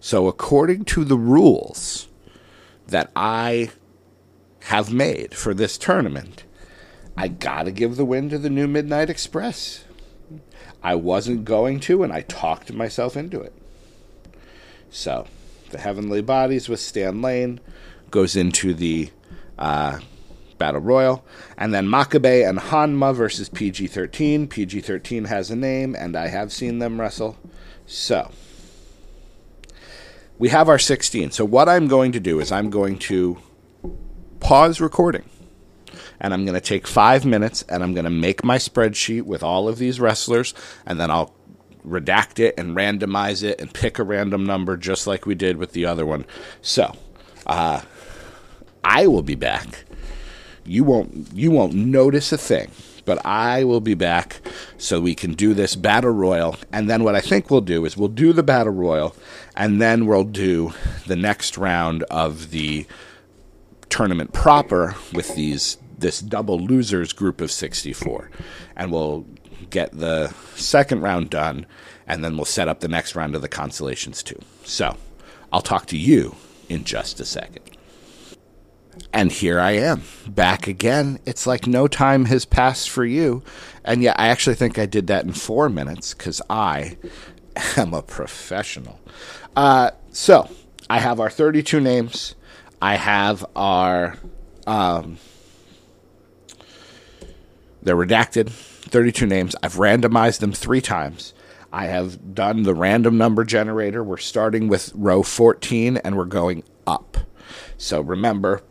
So, 0.00 0.26
according 0.26 0.86
to 0.86 1.04
the 1.04 1.16
rules 1.16 2.08
that 2.88 3.12
I 3.14 3.70
have 4.64 4.92
made 4.92 5.34
for 5.34 5.54
this 5.54 5.78
tournament, 5.78 6.42
I 7.16 7.28
got 7.28 7.64
to 7.64 7.70
give 7.70 7.96
the 7.96 8.04
win 8.04 8.28
to 8.30 8.38
the 8.38 8.50
new 8.50 8.66
Midnight 8.66 9.10
Express. 9.10 9.84
I 10.82 10.94
wasn't 10.94 11.44
going 11.44 11.80
to, 11.80 12.02
and 12.02 12.12
I 12.12 12.22
talked 12.22 12.72
myself 12.72 13.16
into 13.16 13.40
it. 13.40 13.52
So, 14.90 15.26
the 15.70 15.78
Heavenly 15.78 16.22
Bodies 16.22 16.68
with 16.68 16.80
Stan 16.80 17.22
Lane 17.22 17.60
goes 18.10 18.36
into 18.36 18.74
the 18.74 19.10
uh, 19.58 20.00
Battle 20.58 20.80
Royal. 20.80 21.24
And 21.56 21.72
then 21.72 21.86
Makabe 21.86 22.48
and 22.48 22.58
Honma 22.58 23.14
versus 23.14 23.48
PG 23.48 23.88
13. 23.88 24.48
PG 24.48 24.80
13 24.80 25.24
has 25.26 25.50
a 25.50 25.56
name, 25.56 25.94
and 25.94 26.16
I 26.16 26.28
have 26.28 26.52
seen 26.52 26.78
them 26.78 27.00
wrestle. 27.00 27.36
So, 27.86 28.30
we 30.38 30.48
have 30.48 30.68
our 30.68 30.78
16. 30.78 31.30
So 31.30 31.44
what 31.44 31.68
I'm 31.68 31.86
going 31.86 32.10
to 32.12 32.20
do 32.20 32.40
is 32.40 32.50
I'm 32.50 32.68
going 32.68 32.98
to 33.00 33.38
pause 34.40 34.80
recording. 34.80 35.24
And 36.22 36.32
I'm 36.32 36.46
going 36.46 36.54
to 36.54 36.60
take 36.60 36.86
five 36.86 37.26
minutes 37.26 37.62
and 37.68 37.82
I'm 37.82 37.92
going 37.92 38.04
to 38.04 38.10
make 38.10 38.42
my 38.42 38.56
spreadsheet 38.56 39.22
with 39.22 39.42
all 39.42 39.68
of 39.68 39.76
these 39.76 40.00
wrestlers. 40.00 40.54
And 40.86 40.98
then 40.98 41.10
I'll 41.10 41.34
redact 41.86 42.38
it 42.38 42.54
and 42.56 42.74
randomize 42.74 43.42
it 43.42 43.60
and 43.60 43.74
pick 43.74 43.98
a 43.98 44.04
random 44.04 44.46
number 44.46 44.78
just 44.78 45.06
like 45.06 45.26
we 45.26 45.34
did 45.34 45.58
with 45.58 45.72
the 45.72 45.84
other 45.84 46.06
one. 46.06 46.24
So, 46.62 46.96
uh, 47.46 47.82
I 48.82 49.06
will 49.06 49.22
be 49.22 49.34
back. 49.34 49.84
You 50.64 50.84
won't 50.84 51.28
you 51.34 51.50
won't 51.50 51.74
notice 51.74 52.32
a 52.32 52.38
thing 52.38 52.70
but 53.04 53.24
I 53.24 53.64
will 53.64 53.80
be 53.80 53.94
back 53.94 54.40
so 54.78 55.00
we 55.00 55.14
can 55.14 55.34
do 55.34 55.54
this 55.54 55.74
battle 55.76 56.10
royal. 56.10 56.56
And 56.72 56.88
then 56.88 57.04
what 57.04 57.14
I 57.14 57.20
think 57.20 57.50
we'll 57.50 57.60
do 57.60 57.84
is 57.84 57.96
we'll 57.96 58.08
do 58.08 58.32
the 58.32 58.42
battle 58.42 58.72
royal, 58.72 59.14
and 59.56 59.80
then 59.80 60.06
we'll 60.06 60.24
do 60.24 60.72
the 61.06 61.16
next 61.16 61.58
round 61.58 62.02
of 62.04 62.50
the 62.50 62.86
tournament 63.88 64.32
proper 64.32 64.94
with 65.12 65.34
these 65.34 65.78
this 66.02 66.20
double 66.20 66.58
losers 66.58 67.12
group 67.12 67.40
of 67.40 67.50
64 67.50 68.30
and 68.76 68.92
we'll 68.92 69.26
get 69.70 69.92
the 69.92 70.28
second 70.54 71.00
round 71.00 71.30
done 71.30 71.66
and 72.06 72.24
then 72.24 72.36
we'll 72.36 72.44
set 72.44 72.68
up 72.68 72.80
the 72.80 72.88
next 72.88 73.16
round 73.16 73.34
of 73.34 73.42
the 73.42 73.48
consolations 73.48 74.22
too 74.22 74.38
so 74.64 74.96
i'll 75.52 75.62
talk 75.62 75.86
to 75.86 75.96
you 75.96 76.36
in 76.68 76.84
just 76.84 77.20
a 77.20 77.24
second 77.24 77.62
and 79.12 79.32
here 79.32 79.58
I 79.58 79.72
am, 79.72 80.02
back 80.28 80.66
again. 80.66 81.18
It's 81.24 81.46
like 81.46 81.66
no 81.66 81.88
time 81.88 82.26
has 82.26 82.44
passed 82.44 82.90
for 82.90 83.04
you. 83.04 83.42
And 83.84 84.02
yet, 84.02 84.18
I 84.18 84.28
actually 84.28 84.56
think 84.56 84.78
I 84.78 84.86
did 84.86 85.06
that 85.06 85.24
in 85.24 85.32
four 85.32 85.68
minutes 85.68 86.14
because 86.14 86.42
I 86.50 86.96
am 87.76 87.94
a 87.94 88.02
professional. 88.02 89.00
Uh, 89.56 89.92
so, 90.10 90.50
I 90.90 90.98
have 90.98 91.20
our 91.20 91.30
32 91.30 91.80
names. 91.80 92.34
I 92.80 92.96
have 92.96 93.44
our. 93.56 94.18
Um, 94.66 95.18
they're 97.82 97.96
redacted, 97.96 98.50
32 98.50 99.26
names. 99.26 99.56
I've 99.62 99.74
randomized 99.74 100.40
them 100.40 100.52
three 100.52 100.80
times. 100.80 101.34
I 101.72 101.86
have 101.86 102.34
done 102.34 102.64
the 102.64 102.74
random 102.74 103.16
number 103.16 103.44
generator. 103.44 104.04
We're 104.04 104.18
starting 104.18 104.68
with 104.68 104.92
row 104.94 105.22
14 105.22 105.96
and 105.98 106.16
we're 106.16 106.26
going 106.26 106.64
up. 106.86 107.16
So 107.78 108.00
remember, 108.00 108.62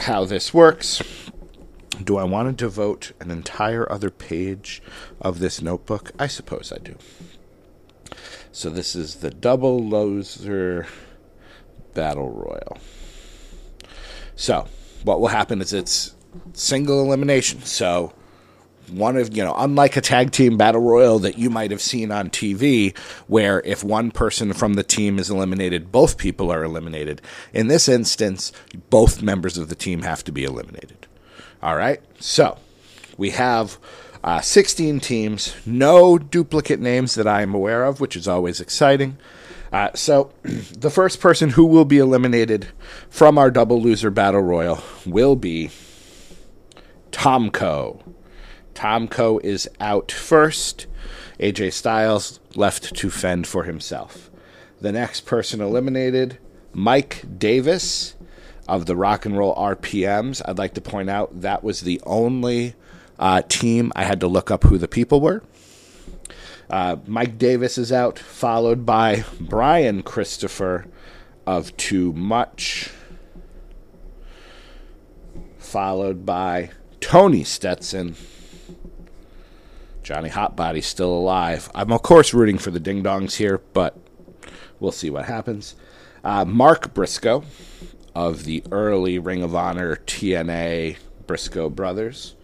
how 0.00 0.24
this 0.24 0.52
works. 0.52 1.02
Do 2.02 2.16
I 2.16 2.24
want 2.24 2.48
to 2.48 2.64
devote 2.64 3.12
an 3.20 3.30
entire 3.30 3.90
other 3.90 4.10
page 4.10 4.82
of 5.20 5.38
this 5.38 5.62
notebook? 5.62 6.10
I 6.18 6.26
suppose 6.26 6.72
I 6.72 6.78
do. 6.78 6.96
So 8.50 8.70
this 8.70 8.96
is 8.96 9.16
the 9.16 9.30
double 9.30 9.82
loser 9.82 10.86
battle 11.94 12.30
royal. 12.30 12.78
So 14.34 14.66
what 15.04 15.20
will 15.20 15.28
happen 15.28 15.60
is 15.60 15.72
it's 15.72 16.13
single 16.52 17.00
elimination. 17.02 17.62
So 17.62 18.12
one 18.90 19.16
of 19.16 19.34
you 19.36 19.42
know 19.42 19.54
unlike 19.56 19.96
a 19.96 20.00
tag 20.00 20.30
team 20.30 20.56
battle 20.56 20.80
royal 20.80 21.18
that 21.18 21.38
you 21.38 21.48
might 21.50 21.70
have 21.70 21.80
seen 21.80 22.12
on 22.12 22.30
TV 22.30 22.96
where 23.26 23.60
if 23.62 23.82
one 23.82 24.10
person 24.10 24.52
from 24.52 24.74
the 24.74 24.82
team 24.82 25.18
is 25.18 25.30
eliminated 25.30 25.90
both 25.90 26.18
people 26.18 26.50
are 26.52 26.64
eliminated 26.64 27.22
in 27.52 27.68
this 27.68 27.88
instance 27.88 28.52
both 28.90 29.22
members 29.22 29.56
of 29.56 29.68
the 29.68 29.74
team 29.74 30.02
have 30.02 30.22
to 30.24 30.32
be 30.32 30.44
eliminated. 30.44 31.06
All 31.62 31.76
right? 31.76 32.00
So 32.20 32.58
we 33.16 33.30
have 33.30 33.78
uh, 34.22 34.40
16 34.40 35.00
teams 35.00 35.54
no 35.64 36.18
duplicate 36.18 36.80
names 36.80 37.14
that 37.14 37.26
i 37.26 37.42
am 37.42 37.54
aware 37.54 37.84
of 37.84 38.00
which 38.00 38.16
is 38.16 38.28
always 38.28 38.60
exciting. 38.60 39.16
Uh, 39.72 39.90
so 39.94 40.32
the 40.42 40.90
first 40.90 41.20
person 41.20 41.50
who 41.50 41.64
will 41.64 41.84
be 41.84 41.98
eliminated 41.98 42.68
from 43.08 43.38
our 43.38 43.50
double 43.50 43.80
loser 43.80 44.10
battle 44.10 44.42
royal 44.42 44.82
will 45.04 45.36
be 45.36 45.70
tomko 47.14 48.02
Tomko 48.74 49.42
is 49.42 49.68
out 49.80 50.12
first. 50.12 50.86
AJ 51.38 51.72
Styles 51.72 52.40
left 52.54 52.94
to 52.96 53.10
fend 53.10 53.46
for 53.46 53.64
himself. 53.64 54.30
The 54.80 54.92
next 54.92 55.22
person 55.22 55.60
eliminated, 55.60 56.38
Mike 56.72 57.24
Davis 57.38 58.16
of 58.68 58.86
the 58.86 58.96
Rock 58.96 59.24
and 59.24 59.36
Roll 59.36 59.54
RPMs. 59.54 60.42
I'd 60.44 60.58
like 60.58 60.74
to 60.74 60.80
point 60.80 61.08
out 61.08 61.40
that 61.40 61.64
was 61.64 61.80
the 61.80 62.00
only 62.04 62.74
uh, 63.18 63.42
team 63.48 63.92
I 63.94 64.04
had 64.04 64.20
to 64.20 64.26
look 64.26 64.50
up 64.50 64.64
who 64.64 64.78
the 64.78 64.88
people 64.88 65.20
were. 65.20 65.42
Uh, 66.68 66.96
Mike 67.06 67.38
Davis 67.38 67.78
is 67.78 67.92
out, 67.92 68.18
followed 68.18 68.84
by 68.84 69.24
Brian 69.38 70.02
Christopher 70.02 70.86
of 71.46 71.76
Too 71.76 72.12
Much, 72.14 72.90
followed 75.58 76.24
by 76.24 76.70
Tony 77.04 77.44
Stetson 77.44 78.16
Johnny 80.02 80.30
Hotbody's 80.30 80.86
still 80.86 81.12
alive. 81.12 81.70
I'm, 81.74 81.92
of 81.92 82.00
course, 82.00 82.32
rooting 82.32 82.56
for 82.56 82.70
the 82.70 82.80
Ding 82.80 83.02
Dongs 83.02 83.36
here, 83.36 83.58
but 83.74 83.94
we'll 84.80 84.90
see 84.90 85.10
what 85.10 85.26
happens. 85.26 85.74
Uh, 86.24 86.46
Mark 86.46 86.94
Briscoe 86.94 87.44
of 88.14 88.44
the 88.44 88.64
early 88.72 89.18
Ring 89.18 89.42
of 89.42 89.54
Honor 89.54 89.96
TNA 89.96 90.96
Briscoe 91.26 91.68
Brothers. 91.68 92.36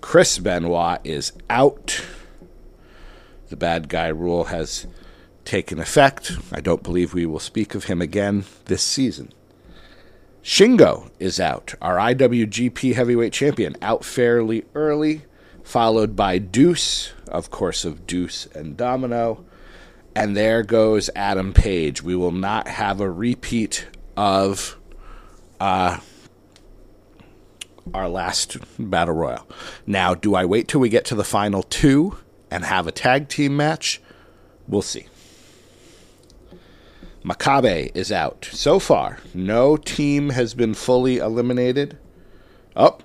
Chris 0.00 0.38
Benoit 0.38 0.98
is 1.04 1.32
out. 1.50 2.02
The 3.50 3.56
bad 3.56 3.90
guy 3.90 4.08
rule 4.08 4.44
has 4.44 4.86
taken 5.44 5.78
effect. 5.78 6.32
I 6.50 6.60
don't 6.60 6.82
believe 6.82 7.12
we 7.12 7.26
will 7.26 7.38
speak 7.38 7.74
of 7.74 7.84
him 7.84 8.00
again 8.00 8.46
this 8.64 8.82
season. 8.82 9.34
Shingo 10.42 11.08
is 11.20 11.38
out, 11.38 11.74
our 11.80 11.96
IWGP 11.98 12.94
Heavyweight 12.94 13.32
Champion, 13.32 13.76
out 13.80 14.04
fairly 14.04 14.64
early, 14.74 15.22
followed 15.62 16.16
by 16.16 16.38
Deuce, 16.38 17.12
of 17.28 17.50
course, 17.50 17.84
of 17.84 18.08
Deuce 18.08 18.46
and 18.46 18.76
Domino. 18.76 19.44
And 20.16 20.36
there 20.36 20.64
goes 20.64 21.08
Adam 21.14 21.52
Page. 21.52 22.02
We 22.02 22.16
will 22.16 22.32
not 22.32 22.66
have 22.66 23.00
a 23.00 23.08
repeat 23.08 23.86
of 24.16 24.76
uh, 25.60 25.98
our 27.94 28.08
last 28.08 28.58
battle 28.78 29.14
royal. 29.14 29.46
Now, 29.86 30.14
do 30.14 30.34
I 30.34 30.44
wait 30.44 30.66
till 30.66 30.80
we 30.80 30.88
get 30.88 31.04
to 31.06 31.14
the 31.14 31.24
final 31.24 31.62
two 31.62 32.18
and 32.50 32.64
have 32.64 32.88
a 32.88 32.92
tag 32.92 33.28
team 33.28 33.56
match? 33.56 34.02
We'll 34.66 34.82
see. 34.82 35.06
Makabe 37.24 37.94
is 37.94 38.10
out. 38.10 38.48
So 38.52 38.78
far, 38.78 39.18
no 39.32 39.76
team 39.76 40.30
has 40.30 40.54
been 40.54 40.74
fully 40.74 41.18
eliminated. 41.18 41.96
Oh, 42.74 42.98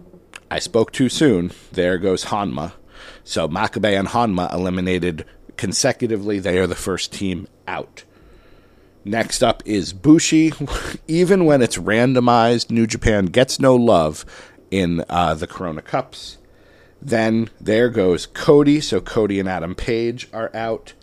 I 0.50 0.60
spoke 0.60 0.92
too 0.92 1.10
soon. 1.10 1.52
There 1.72 1.98
goes 1.98 2.26
Honma. 2.26 2.74
So 3.24 3.48
Makabe 3.48 3.98
and 3.98 4.08
Honma 4.08 4.52
eliminated 4.54 5.26
consecutively. 5.58 6.40
They 6.40 6.58
are 6.58 6.68
the 6.68 6.76
first 6.76 7.14
team 7.14 7.48
out. 7.68 8.04
Next 9.04 9.44
up 9.44 9.62
is 9.66 9.94
Bushi. 9.94 10.52
Even 11.08 11.46
when 11.46 11.62
it's 11.62 11.78
randomized, 11.78 12.72
New 12.72 12.88
Japan 12.88 13.26
gets 13.28 13.60
no 13.60 13.76
love 13.76 14.26
in 14.72 15.04
uh, 15.10 15.34
the 15.34 15.48
Corona 15.48 15.82
Cups. 15.82 16.38
Then 17.02 17.50
there 17.62 17.90
goes 17.90 18.26
Cody. 18.26 18.82
So 18.82 19.00
Cody 19.00 19.40
and 19.40 19.48
Adam 19.48 19.76
Page 19.76 20.28
are 20.34 20.54
out. 20.56 20.94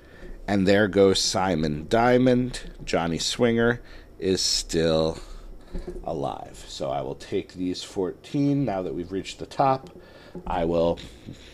And 0.47 0.67
there 0.67 0.89
goes 0.89 1.21
Simon 1.21 1.87
Diamond. 1.89 2.61
Johnny 2.85 3.19
Swinger 3.19 3.81
is 4.19 4.43
still 4.43 5.19
alive. 6.05 6.65
So 6.69 6.91
I 6.91 7.01
will 7.01 7.15
take 7.15 7.55
these 7.55 7.83
14 7.83 8.65
now 8.65 8.83
that 8.83 8.95
we've 8.95 9.11
reached 9.11 9.39
the 9.39 9.47
top. 9.47 9.91
I 10.47 10.65
will 10.65 10.99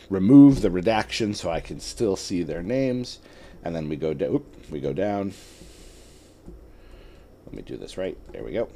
remove 0.09 0.63
the 0.63 0.71
redaction 0.71 1.35
so 1.35 1.51
I 1.51 1.61
can 1.61 1.81
still 1.81 2.17
see 2.17 2.43
their 2.43 2.63
names. 2.63 3.21
And 3.63 3.77
then 3.77 3.89
we 3.89 3.97
go, 3.97 4.15
do- 4.15 4.45
we 4.71 4.81
go 4.81 4.93
down. 4.93 5.35
Let 7.47 7.55
me 7.55 7.63
do 7.63 7.77
this 7.77 7.97
right. 7.97 8.17
There 8.33 8.43
we 8.43 8.53
go. 8.53 8.69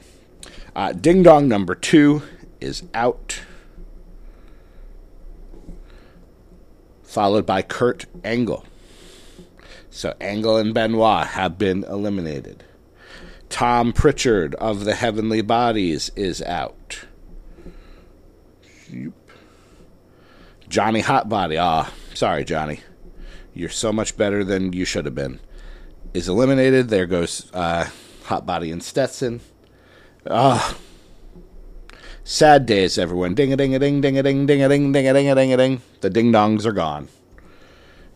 Uh, 0.76 0.92
Ding 0.92 1.22
Dong 1.22 1.48
number 1.48 1.74
two 1.74 2.22
is 2.60 2.82
out. 2.92 3.40
Followed 7.02 7.46
by 7.46 7.62
Kurt 7.62 8.06
Angle. 8.24 8.64
So 9.94 10.12
Angle 10.20 10.56
and 10.56 10.74
Benoit 10.74 11.24
have 11.24 11.56
been 11.56 11.84
eliminated. 11.84 12.64
Tom 13.48 13.92
Prichard 13.92 14.56
of 14.56 14.84
the 14.84 14.96
Heavenly 14.96 15.40
Bodies 15.40 16.10
is 16.16 16.42
out. 16.42 17.04
Johnny 20.68 21.00
Hotbody, 21.00 21.60
ah, 21.60 21.92
sorry, 22.12 22.44
Johnny. 22.44 22.80
You're 23.54 23.68
so 23.68 23.92
much 23.92 24.16
better 24.16 24.42
than 24.42 24.72
you 24.72 24.84
should 24.84 25.04
have 25.04 25.14
been. 25.14 25.38
Is 26.12 26.28
eliminated. 26.28 26.88
There 26.88 27.06
goes 27.06 27.48
uh, 27.54 27.88
Hotbody 28.24 28.72
and 28.72 28.82
Stetson. 28.82 29.42
Ah. 30.28 30.76
Sad 32.24 32.66
days, 32.66 32.98
everyone. 32.98 33.36
Ding 33.36 33.52
a 33.52 33.56
ding 33.56 33.76
a 33.76 33.78
ding 33.78 34.00
ding 34.00 34.18
a 34.18 34.24
ding 34.24 34.44
ding 34.44 34.60
a 34.60 34.68
ding 34.68 34.90
ding 34.90 35.06
a 35.06 35.12
ding 35.12 35.30
a 35.30 35.34
ding 35.36 35.52
a 35.52 35.56
ding. 35.56 35.82
The 36.00 36.10
ding 36.10 36.32
dongs 36.32 36.66
are 36.66 36.72
gone. 36.72 37.06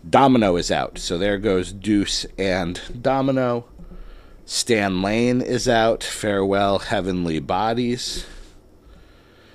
Domino 0.08 0.56
is 0.56 0.70
out, 0.70 0.98
so 0.98 1.18
there 1.18 1.38
goes 1.38 1.72
Deuce 1.72 2.24
and 2.38 2.80
Domino. 3.00 3.66
Stan 4.46 5.02
Lane 5.02 5.40
is 5.42 5.68
out. 5.68 6.02
Farewell, 6.02 6.78
Heavenly 6.78 7.40
Bodies. 7.40 8.24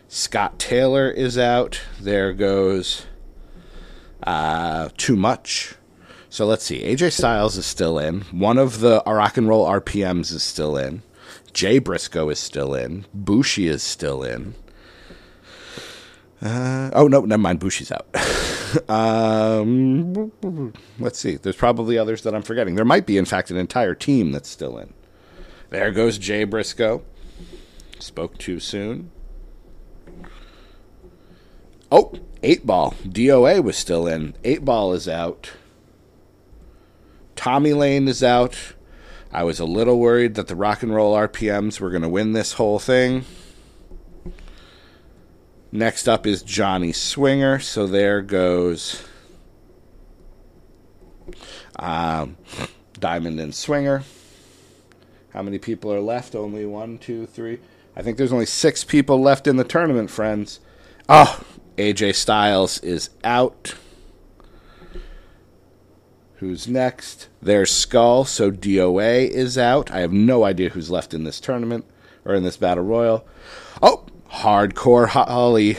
Scott 0.08 0.60
Taylor 0.60 1.10
is 1.10 1.38
out. 1.38 1.82
There 2.00 2.34
goes 2.34 3.06
uh, 4.22 4.90
Too 4.98 5.16
Much. 5.16 5.76
So 6.30 6.46
let's 6.46 6.64
see. 6.64 6.84
AJ 6.84 7.14
Styles 7.14 7.58
is 7.58 7.66
still 7.66 7.98
in. 7.98 8.22
One 8.32 8.58
of 8.58 8.80
the 8.80 9.02
Rock 9.08 9.38
and 9.38 9.48
Roll 9.48 9.66
RPMs 9.66 10.32
is 10.32 10.44
still 10.44 10.78
in. 10.78 11.02
Jay 11.54 11.80
Briscoe 11.80 12.30
is 12.30 12.40
still 12.40 12.76
in. 12.76 13.06
Bushi 13.14 13.68
is 13.68 13.82
still 13.82 14.24
in. 14.24 14.56
Uh, 16.44 16.90
oh, 16.94 17.08
no, 17.08 17.22
never 17.22 17.42
mind. 17.42 17.60
Bushi's 17.60 17.92
out. 17.92 18.06
um, 18.90 20.32
let's 21.00 21.18
see. 21.18 21.38
There's 21.38 21.56
probably 21.56 21.98
others 21.98 22.24
that 22.24 22.36
I'm 22.36 22.42
forgetting. 22.42 22.76
There 22.76 22.84
might 22.84 23.06
be, 23.06 23.18
in 23.18 23.26
fact, 23.26 23.50
an 23.50 23.58
entire 23.58 23.96
team 23.96 24.34
that's 24.34 24.50
still 24.50 24.78
in. 24.78 24.94
There 25.70 25.92
goes 25.92 26.18
Jay 26.18 26.44
Briscoe. 26.44 27.04
Spoke 28.00 28.38
too 28.38 28.60
soon. 28.60 29.10
Oh, 31.90 32.14
eight 32.42 32.66
ball. 32.66 32.96
DOA 33.06 33.64
was 33.64 33.78
still 33.78 34.06
in. 34.06 34.36
Eight 34.44 34.66
ball 34.66 34.92
is 34.92 35.08
out. 35.08 35.52
Tommy 37.36 37.74
Lane 37.74 38.08
is 38.08 38.22
out. 38.22 38.74
I 39.32 39.44
was 39.44 39.60
a 39.60 39.66
little 39.66 40.00
worried 40.00 40.36
that 40.36 40.48
the 40.48 40.56
rock 40.56 40.84
and 40.84 40.94
roll 40.94 41.16
RPMs 41.16 41.80
were 41.80 41.90
going 41.90 42.04
to 42.04 42.10
win 42.10 42.34
this 42.34 42.54
whole 42.54 42.80
thing. 42.80 43.26
Next 45.76 46.08
up 46.08 46.28
is 46.28 46.44
Johnny 46.44 46.92
Swinger. 46.92 47.58
So 47.58 47.88
there 47.88 48.22
goes 48.22 49.04
um, 51.80 52.38
Diamond 53.00 53.40
and 53.40 53.56
Swinger. 53.56 54.04
How 55.32 55.42
many 55.42 55.58
people 55.58 55.92
are 55.92 56.00
left? 56.00 56.36
Only 56.36 56.68
one, 56.68 57.00
two, 57.00 57.26
three. 57.26 57.58
I 57.96 58.04
think 58.04 58.18
there's 58.18 58.32
only 58.32 58.46
six 58.46 58.84
people 58.84 59.20
left 59.20 59.48
in 59.48 59.56
the 59.56 59.64
tournament, 59.64 60.12
friends. 60.12 60.60
Oh, 61.10 61.44
AJ 61.76 62.14
Styles 62.14 62.78
is 62.82 63.10
out. 63.24 63.74
Who's 66.36 66.68
next? 66.68 67.30
There's 67.42 67.72
Skull, 67.72 68.26
so 68.26 68.52
DOA 68.52 69.28
is 69.28 69.58
out. 69.58 69.90
I 69.90 70.02
have 70.02 70.14
no 70.14 70.44
idea 70.44 70.70
who's 70.70 70.92
left 70.92 71.16
in 71.16 71.24
this 71.24 71.40
tournament 71.40 71.86
or 72.26 72.36
in 72.36 72.44
this 72.44 72.58
battle 72.58 72.84
royal. 72.84 73.26
Oh, 73.82 74.06
Hardcore 74.34 75.08
Holly. 75.08 75.78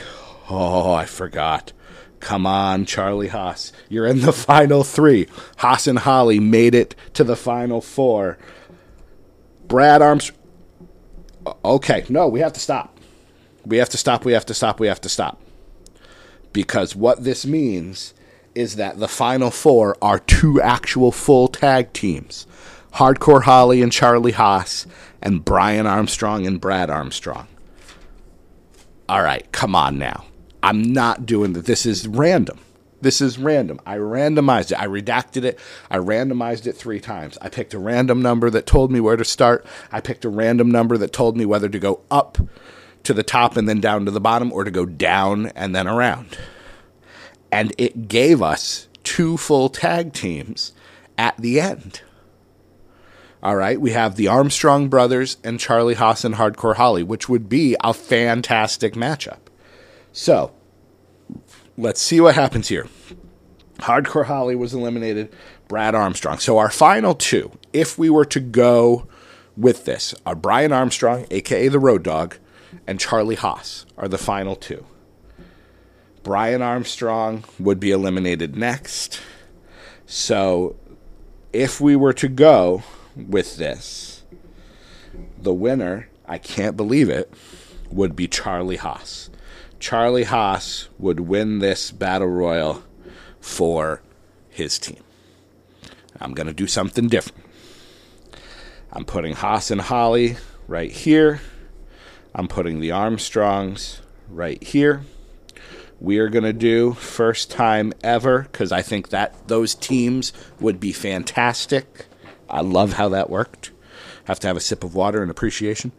Oh, 0.48 0.92
I 0.92 1.04
forgot. 1.04 1.72
Come 2.20 2.46
on, 2.46 2.86
Charlie 2.86 3.28
Haas. 3.28 3.72
You're 3.88 4.06
in 4.06 4.20
the 4.20 4.32
final 4.32 4.84
three. 4.84 5.26
Haas 5.58 5.86
and 5.86 5.98
Holly 5.98 6.40
made 6.40 6.74
it 6.74 6.94
to 7.14 7.24
the 7.24 7.36
final 7.36 7.80
four. 7.80 8.38
Brad 9.66 10.00
Armstrong. 10.00 10.38
Okay, 11.64 12.06
no, 12.08 12.26
we 12.28 12.40
have 12.40 12.54
to 12.54 12.60
stop. 12.60 12.98
We 13.66 13.76
have 13.78 13.90
to 13.90 13.98
stop. 13.98 14.24
We 14.24 14.32
have 14.32 14.46
to 14.46 14.54
stop. 14.54 14.80
We 14.80 14.86
have 14.86 15.00
to 15.02 15.08
stop 15.08 15.40
because 16.54 16.96
what 16.96 17.24
this 17.24 17.44
means 17.44 18.14
is 18.54 18.76
that 18.76 18.98
the 18.98 19.08
final 19.08 19.50
four 19.50 19.98
are 20.00 20.20
two 20.20 20.62
actual 20.62 21.12
full 21.12 21.48
tag 21.48 21.92
teams 21.92 22.46
Hardcore 22.94 23.42
Holly 23.42 23.82
and 23.82 23.90
Charlie 23.90 24.32
Haas, 24.32 24.86
and 25.20 25.44
Brian 25.44 25.84
Armstrong 25.84 26.46
and 26.46 26.60
Brad 26.60 26.88
Armstrong. 26.88 27.48
All 29.08 29.22
right, 29.22 29.50
come 29.52 29.74
on 29.74 29.98
now. 29.98 30.24
I'm 30.62 30.82
not 30.82 31.26
doing 31.26 31.52
that. 31.52 31.66
This 31.66 31.84
is 31.84 32.08
random. 32.08 32.58
This 33.02 33.20
is 33.20 33.38
random. 33.38 33.80
I 33.84 33.98
randomized 33.98 34.72
it. 34.72 34.80
I 34.80 34.86
redacted 34.86 35.44
it. 35.44 35.58
I 35.90 35.98
randomized 35.98 36.66
it 36.66 36.72
three 36.72 37.00
times. 37.00 37.36
I 37.42 37.50
picked 37.50 37.74
a 37.74 37.78
random 37.78 38.22
number 38.22 38.48
that 38.48 38.66
told 38.66 38.90
me 38.90 38.98
where 38.98 39.16
to 39.16 39.26
start. 39.26 39.66
I 39.92 40.00
picked 40.00 40.24
a 40.24 40.30
random 40.30 40.70
number 40.70 40.96
that 40.96 41.12
told 41.12 41.36
me 41.36 41.44
whether 41.44 41.68
to 41.68 41.78
go 41.78 42.00
up 42.10 42.38
to 43.02 43.12
the 43.12 43.22
top 43.22 43.58
and 43.58 43.68
then 43.68 43.78
down 43.78 44.06
to 44.06 44.10
the 44.10 44.22
bottom 44.22 44.50
or 44.50 44.64
to 44.64 44.70
go 44.70 44.86
down 44.86 45.48
and 45.48 45.76
then 45.76 45.86
around. 45.86 46.38
And 47.52 47.74
it 47.76 48.08
gave 48.08 48.40
us 48.40 48.88
two 49.02 49.36
full 49.36 49.68
tag 49.68 50.14
teams 50.14 50.72
at 51.18 51.36
the 51.36 51.60
end. 51.60 52.00
All 53.44 53.57
right, 53.57 53.78
we 53.78 53.90
have 53.90 54.16
the 54.16 54.26
Armstrong 54.26 54.88
brothers 54.88 55.37
and 55.44 55.61
Charlie 55.61 55.96
Haas 55.96 56.24
and 56.24 56.37
Hardcore 56.37 56.76
Holly, 56.76 57.02
which 57.02 57.28
would 57.28 57.46
be 57.46 57.76
a 57.85 57.92
fantastic 57.92 58.94
matchup. 58.94 59.40
So, 60.14 60.54
let's 61.76 62.00
see 62.00 62.22
what 62.22 62.37
happens 62.37 62.68
here. 62.68 62.88
Hardcore 63.80 64.24
Holly 64.24 64.57
was 64.57 64.72
eliminated, 64.72 65.30
Brad 65.68 65.94
Armstrong. 65.94 66.38
So, 66.38 66.57
our 66.57 66.70
final 66.70 67.14
two, 67.14 67.50
if 67.74 67.98
we 67.98 68.09
were 68.09 68.24
to 68.24 68.40
go 68.40 69.07
with 69.59 69.85
this, 69.85 70.14
are 70.24 70.35
Brian 70.35 70.72
Armstrong, 70.72 71.26
aka 71.30 71.68
the 71.68 71.78
Road 71.78 72.02
Dog, 72.02 72.38
and 72.87 72.98
Charlie 72.98 73.35
Haas 73.35 73.85
are 73.98 74.09
the 74.09 74.16
final 74.16 74.57
two. 74.57 74.87
Brian 76.22 76.62
Armstrong 76.62 77.44
would 77.59 77.78
be 77.78 77.90
eliminated 77.90 78.57
next. 78.57 79.20
So 80.07 80.76
if 81.52 81.78
we 81.78 81.94
were 81.94 82.14
to 82.14 82.28
go 82.28 82.83
with 83.16 83.57
this, 83.57 84.22
the 85.40 85.55
winner, 85.55 86.09
I 86.27 86.38
can't 86.38 86.77
believe 86.77 87.09
it, 87.09 87.33
would 87.90 88.16
be 88.16 88.27
Charlie 88.27 88.77
Haas. 88.77 89.31
Charlie 89.79 90.24
Haas 90.24 90.88
would 90.98 91.20
win 91.20 91.59
this 91.59 91.90
battle 91.90 92.29
royal 92.29 92.83
for 93.40 94.00
his 94.48 94.79
team. 94.79 95.03
I'm 96.20 96.33
going 96.33 96.46
to 96.46 96.55
do 96.55 96.66
something 96.66 97.09
different. 97.09 97.44
I'm 98.92 99.05
putting 99.05 99.35
Haas 99.35 99.70
and 99.70 99.81
Holly 99.81 100.37
right 100.68 100.90
here. 100.90 101.40
I'm 102.35 102.48
putting 102.48 102.81
the 102.81 102.92
Armstrongs 102.92 104.00
right 104.29 104.62
here. 104.62 105.03
We 106.00 106.18
are 106.18 106.29
going 106.29 106.44
to 106.44 106.53
do 106.53 106.92
first 106.94 107.50
time 107.50 107.92
ever 108.03 108.42
because 108.42 108.72
I 108.72 108.83
think 108.83 109.11
that 109.11 109.48
those 109.48 109.74
teams 109.74 110.33
would 110.61 110.81
be 110.81 110.92
fantastic. 110.92 112.07
I 112.54 112.60
love 112.60 112.92
how 112.92 113.08
that 113.08 113.28
worked. 113.28 113.72
Have 114.26 114.38
to 114.40 114.46
have 114.46 114.56
a 114.56 114.60
sip 114.60 114.84
of 114.84 114.94
water 114.94 115.20
and 115.22 115.30
appreciation. 115.30 115.90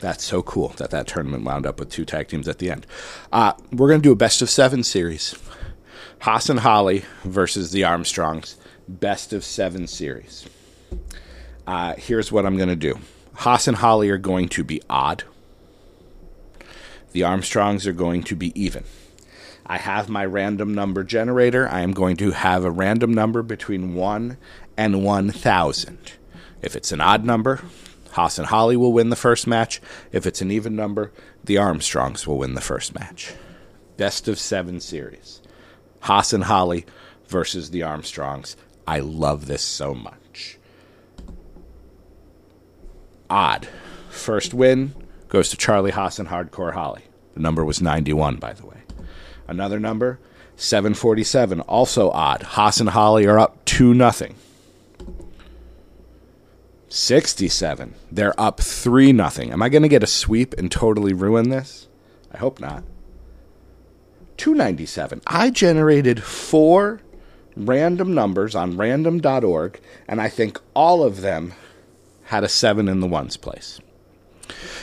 That's 0.00 0.24
so 0.24 0.42
cool 0.42 0.68
that 0.78 0.90
that 0.90 1.06
tournament 1.06 1.44
wound 1.44 1.66
up 1.66 1.78
with 1.78 1.90
two 1.90 2.06
tag 2.06 2.28
teams 2.28 2.48
at 2.48 2.58
the 2.58 2.70
end. 2.70 2.86
Uh, 3.30 3.52
we're 3.72 3.88
going 3.88 4.00
to 4.00 4.08
do 4.08 4.12
a 4.12 4.16
best 4.16 4.40
of 4.40 4.48
seven 4.48 4.82
series. 4.82 5.34
Haas 6.20 6.48
and 6.48 6.60
Holly 6.60 7.04
versus 7.24 7.72
the 7.72 7.84
Armstrongs. 7.84 8.56
Best 8.88 9.34
of 9.34 9.44
seven 9.44 9.86
series. 9.86 10.48
Uh, 11.66 11.94
here's 11.98 12.32
what 12.32 12.46
I'm 12.46 12.56
going 12.56 12.70
to 12.70 12.76
do 12.76 12.98
Haas 13.34 13.68
and 13.68 13.76
Holly 13.76 14.08
are 14.08 14.18
going 14.18 14.48
to 14.50 14.64
be 14.64 14.80
odd, 14.88 15.24
the 17.12 17.22
Armstrongs 17.22 17.86
are 17.86 17.92
going 17.92 18.22
to 18.22 18.34
be 18.34 18.58
even. 18.58 18.84
I 19.68 19.78
have 19.78 20.08
my 20.08 20.24
random 20.24 20.74
number 20.74 21.02
generator. 21.02 21.68
I 21.68 21.80
am 21.80 21.92
going 21.92 22.16
to 22.18 22.30
have 22.30 22.64
a 22.64 22.70
random 22.70 23.12
number 23.12 23.42
between 23.42 23.94
1 23.94 24.36
and 24.76 25.04
1,000. 25.04 26.12
If 26.62 26.76
it's 26.76 26.92
an 26.92 27.00
odd 27.00 27.24
number, 27.24 27.62
Haas 28.12 28.38
and 28.38 28.46
Holly 28.46 28.76
will 28.76 28.92
win 28.92 29.10
the 29.10 29.16
first 29.16 29.46
match. 29.46 29.80
If 30.12 30.24
it's 30.24 30.40
an 30.40 30.52
even 30.52 30.76
number, 30.76 31.12
the 31.44 31.58
Armstrongs 31.58 32.26
will 32.26 32.38
win 32.38 32.54
the 32.54 32.60
first 32.60 32.94
match. 32.94 33.34
Best 33.96 34.28
of 34.28 34.38
seven 34.38 34.80
series. 34.80 35.42
Haas 36.00 36.32
and 36.32 36.44
Holly 36.44 36.86
versus 37.26 37.70
the 37.70 37.82
Armstrongs. 37.82 38.56
I 38.86 39.00
love 39.00 39.46
this 39.46 39.62
so 39.62 39.94
much. 39.94 40.58
Odd. 43.28 43.68
First 44.10 44.54
win 44.54 44.94
goes 45.28 45.50
to 45.50 45.56
Charlie 45.56 45.90
Haas 45.90 46.20
and 46.20 46.28
Hardcore 46.28 46.74
Holly. 46.74 47.02
The 47.34 47.40
number 47.40 47.64
was 47.64 47.82
91, 47.82 48.36
by 48.36 48.52
the 48.52 48.64
way. 48.64 48.85
Another 49.48 49.78
number, 49.78 50.18
747, 50.56 51.60
also 51.60 52.10
odd. 52.10 52.42
Haas 52.42 52.80
and 52.80 52.90
Holly 52.90 53.26
are 53.26 53.38
up 53.38 53.64
2 53.64 53.94
nothing. 53.94 54.34
67. 56.88 57.94
They're 58.10 58.38
up 58.40 58.60
3 58.60 59.12
nothing. 59.12 59.52
Am 59.52 59.62
I 59.62 59.68
going 59.68 59.82
to 59.82 59.88
get 59.88 60.02
a 60.02 60.06
sweep 60.06 60.54
and 60.54 60.70
totally 60.70 61.12
ruin 61.12 61.50
this? 61.50 61.88
I 62.32 62.38
hope 62.38 62.60
not. 62.60 62.84
297. 64.36 65.22
I 65.26 65.50
generated 65.50 66.22
four 66.22 67.00
random 67.56 68.14
numbers 68.14 68.54
on 68.54 68.76
random.org, 68.76 69.80
and 70.06 70.20
I 70.20 70.28
think 70.28 70.60
all 70.74 71.02
of 71.02 71.22
them 71.22 71.54
had 72.24 72.44
a 72.44 72.48
7 72.48 72.88
in 72.88 73.00
the 73.00 73.06
ones 73.06 73.36
place. 73.36 73.80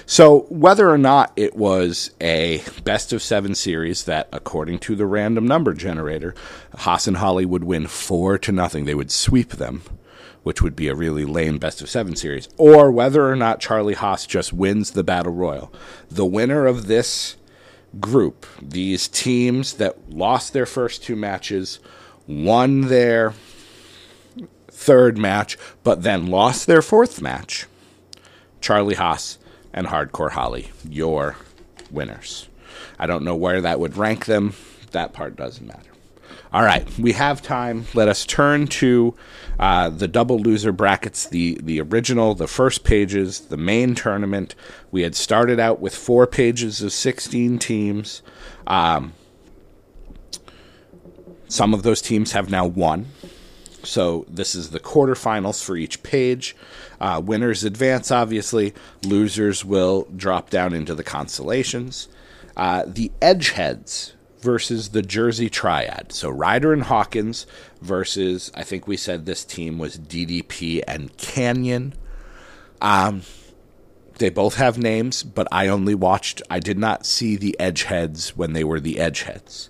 So, 0.05 0.41
whether 0.49 0.89
or 0.89 0.97
not 0.97 1.31
it 1.35 1.55
was 1.55 2.11
a 2.19 2.61
best 2.83 3.13
of 3.13 3.21
seven 3.21 3.55
series 3.55 4.03
that, 4.03 4.27
according 4.31 4.79
to 4.79 4.95
the 4.95 5.05
random 5.05 5.47
number 5.47 5.73
generator, 5.73 6.35
Haas 6.75 7.07
and 7.07 7.17
Holly 7.17 7.45
would 7.45 7.63
win 7.63 7.87
four 7.87 8.37
to 8.39 8.51
nothing, 8.51 8.85
they 8.85 8.95
would 8.95 9.11
sweep 9.11 9.51
them, 9.51 9.81
which 10.43 10.61
would 10.61 10.75
be 10.75 10.89
a 10.89 10.95
really 10.95 11.25
lame 11.25 11.57
best 11.57 11.81
of 11.81 11.89
seven 11.89 12.15
series, 12.15 12.49
or 12.57 12.91
whether 12.91 13.29
or 13.29 13.35
not 13.35 13.61
Charlie 13.61 13.93
Haas 13.93 14.25
just 14.25 14.51
wins 14.51 14.91
the 14.91 15.03
Battle 15.03 15.33
Royal, 15.33 15.73
the 16.11 16.25
winner 16.25 16.65
of 16.65 16.87
this 16.87 17.37
group, 17.99 18.45
these 18.61 19.07
teams 19.07 19.75
that 19.75 20.11
lost 20.11 20.51
their 20.51 20.65
first 20.65 21.03
two 21.03 21.15
matches, 21.15 21.79
won 22.27 22.81
their 22.81 23.33
third 24.69 25.17
match, 25.17 25.57
but 25.83 26.03
then 26.03 26.27
lost 26.27 26.67
their 26.67 26.81
fourth 26.81 27.21
match, 27.21 27.67
Charlie 28.59 28.95
Haas 28.95 29.37
and 29.73 29.87
Hardcore 29.87 30.31
Holly, 30.31 30.71
your 30.87 31.35
winners. 31.91 32.47
I 32.99 33.07
don't 33.07 33.23
know 33.23 33.35
where 33.35 33.61
that 33.61 33.79
would 33.79 33.97
rank 33.97 34.25
them. 34.25 34.53
That 34.91 35.13
part 35.13 35.35
doesn't 35.35 35.65
matter. 35.65 35.89
All 36.51 36.63
right, 36.63 36.87
we 36.99 37.13
have 37.13 37.41
time. 37.41 37.87
Let 37.95 38.07
us 38.07 38.25
turn 38.27 38.67
to 38.67 39.15
uh, 39.59 39.89
the 39.89 40.07
double 40.07 40.37
loser 40.37 40.71
brackets, 40.71 41.27
the, 41.27 41.57
the 41.63 41.81
original, 41.81 42.35
the 42.35 42.47
first 42.47 42.83
pages, 42.83 43.39
the 43.39 43.57
main 43.57 43.95
tournament. 43.95 44.53
We 44.91 45.01
had 45.01 45.15
started 45.15 45.59
out 45.59 45.79
with 45.79 45.95
four 45.95 46.27
pages 46.27 46.81
of 46.83 46.93
16 46.93 47.57
teams. 47.57 48.21
Um, 48.67 49.13
some 51.47 51.73
of 51.73 51.81
those 51.81 52.01
teams 52.01 52.33
have 52.33 52.51
now 52.51 52.67
won. 52.67 53.07
So 53.83 54.25
this 54.29 54.55
is 54.55 54.69
the 54.69 54.79
quarterfinals 54.79 55.63
for 55.63 55.75
each 55.75 56.03
page. 56.03 56.55
Uh, 56.99 57.21
winners 57.23 57.63
advance, 57.63 58.11
obviously. 58.11 58.73
Losers 59.03 59.65
will 59.65 60.07
drop 60.15 60.49
down 60.49 60.73
into 60.73 60.95
the 60.95 61.03
constellations. 61.03 62.07
Uh, 62.55 62.83
the 62.87 63.11
Edgeheads 63.21 64.13
versus 64.39 64.89
the 64.89 65.01
Jersey 65.01 65.49
Triad. 65.49 66.11
So 66.11 66.29
Ryder 66.29 66.73
and 66.73 66.83
Hawkins 66.83 67.45
versus, 67.81 68.51
I 68.55 68.63
think 68.63 68.87
we 68.87 68.97
said 68.97 69.25
this 69.25 69.43
team 69.43 69.77
was 69.77 69.97
DDP 69.97 70.81
and 70.87 71.15
Kanyon. 71.17 71.93
Um, 72.81 73.23
they 74.17 74.29
both 74.29 74.55
have 74.55 74.77
names, 74.77 75.23
but 75.23 75.47
I 75.51 75.67
only 75.67 75.95
watched, 75.95 76.41
I 76.49 76.59
did 76.59 76.77
not 76.77 77.05
see 77.05 77.35
the 77.35 77.55
Edgeheads 77.59 78.29
when 78.29 78.53
they 78.53 78.63
were 78.63 78.79
the 78.79 78.95
Edgeheads. 78.95 79.69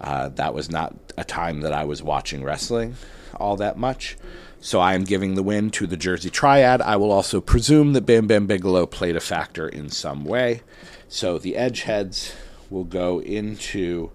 Uh, 0.00 0.28
that 0.30 0.54
was 0.54 0.70
not 0.70 0.94
a 1.16 1.24
time 1.24 1.62
that 1.62 1.72
I 1.72 1.84
was 1.84 2.02
watching 2.02 2.44
wrestling 2.44 2.96
all 3.36 3.56
that 3.56 3.76
much. 3.76 4.16
So 4.60 4.80
I 4.80 4.94
am 4.94 5.04
giving 5.04 5.34
the 5.34 5.42
win 5.42 5.70
to 5.72 5.86
the 5.86 5.96
Jersey 5.96 6.30
Triad. 6.30 6.82
I 6.82 6.96
will 6.96 7.12
also 7.12 7.40
presume 7.40 7.92
that 7.92 8.02
Bam 8.02 8.26
Bam 8.26 8.46
Bigelow 8.46 8.86
played 8.86 9.16
a 9.16 9.20
factor 9.20 9.68
in 9.68 9.88
some 9.88 10.24
way. 10.24 10.62
So 11.08 11.38
the 11.38 11.54
Edgeheads 11.54 12.34
will 12.68 12.84
go 12.84 13.20
into 13.20 14.10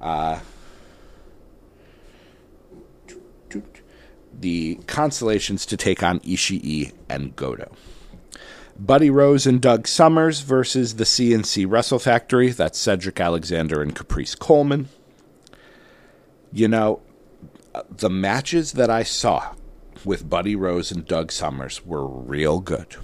uh, 0.00 0.40
the 4.38 4.76
constellations 4.86 5.64
to 5.66 5.76
take 5.76 6.02
on 6.02 6.20
Ishii 6.20 6.92
and 7.08 7.34
Goto. 7.34 7.72
Buddy 8.78 9.10
Rose 9.10 9.46
and 9.46 9.60
Doug 9.60 9.86
Somers 9.86 10.40
versus 10.40 10.96
the 10.96 11.04
CNC 11.04 11.70
Wrestle 11.70 11.98
Factory. 11.98 12.50
That's 12.50 12.78
Cedric 12.78 13.20
Alexander 13.20 13.82
and 13.82 13.94
Caprice 13.94 14.34
Coleman. 14.34 14.88
You 16.52 16.68
know, 16.68 17.00
the 17.90 18.10
matches 18.10 18.72
that 18.72 18.90
I 18.90 19.02
saw 19.02 19.54
with 20.04 20.28
Buddy 20.28 20.56
Rose 20.56 20.90
and 20.90 21.06
Doug 21.06 21.32
Somers 21.32 21.84
were 21.84 22.06
real 22.06 22.60
good. 22.60 22.96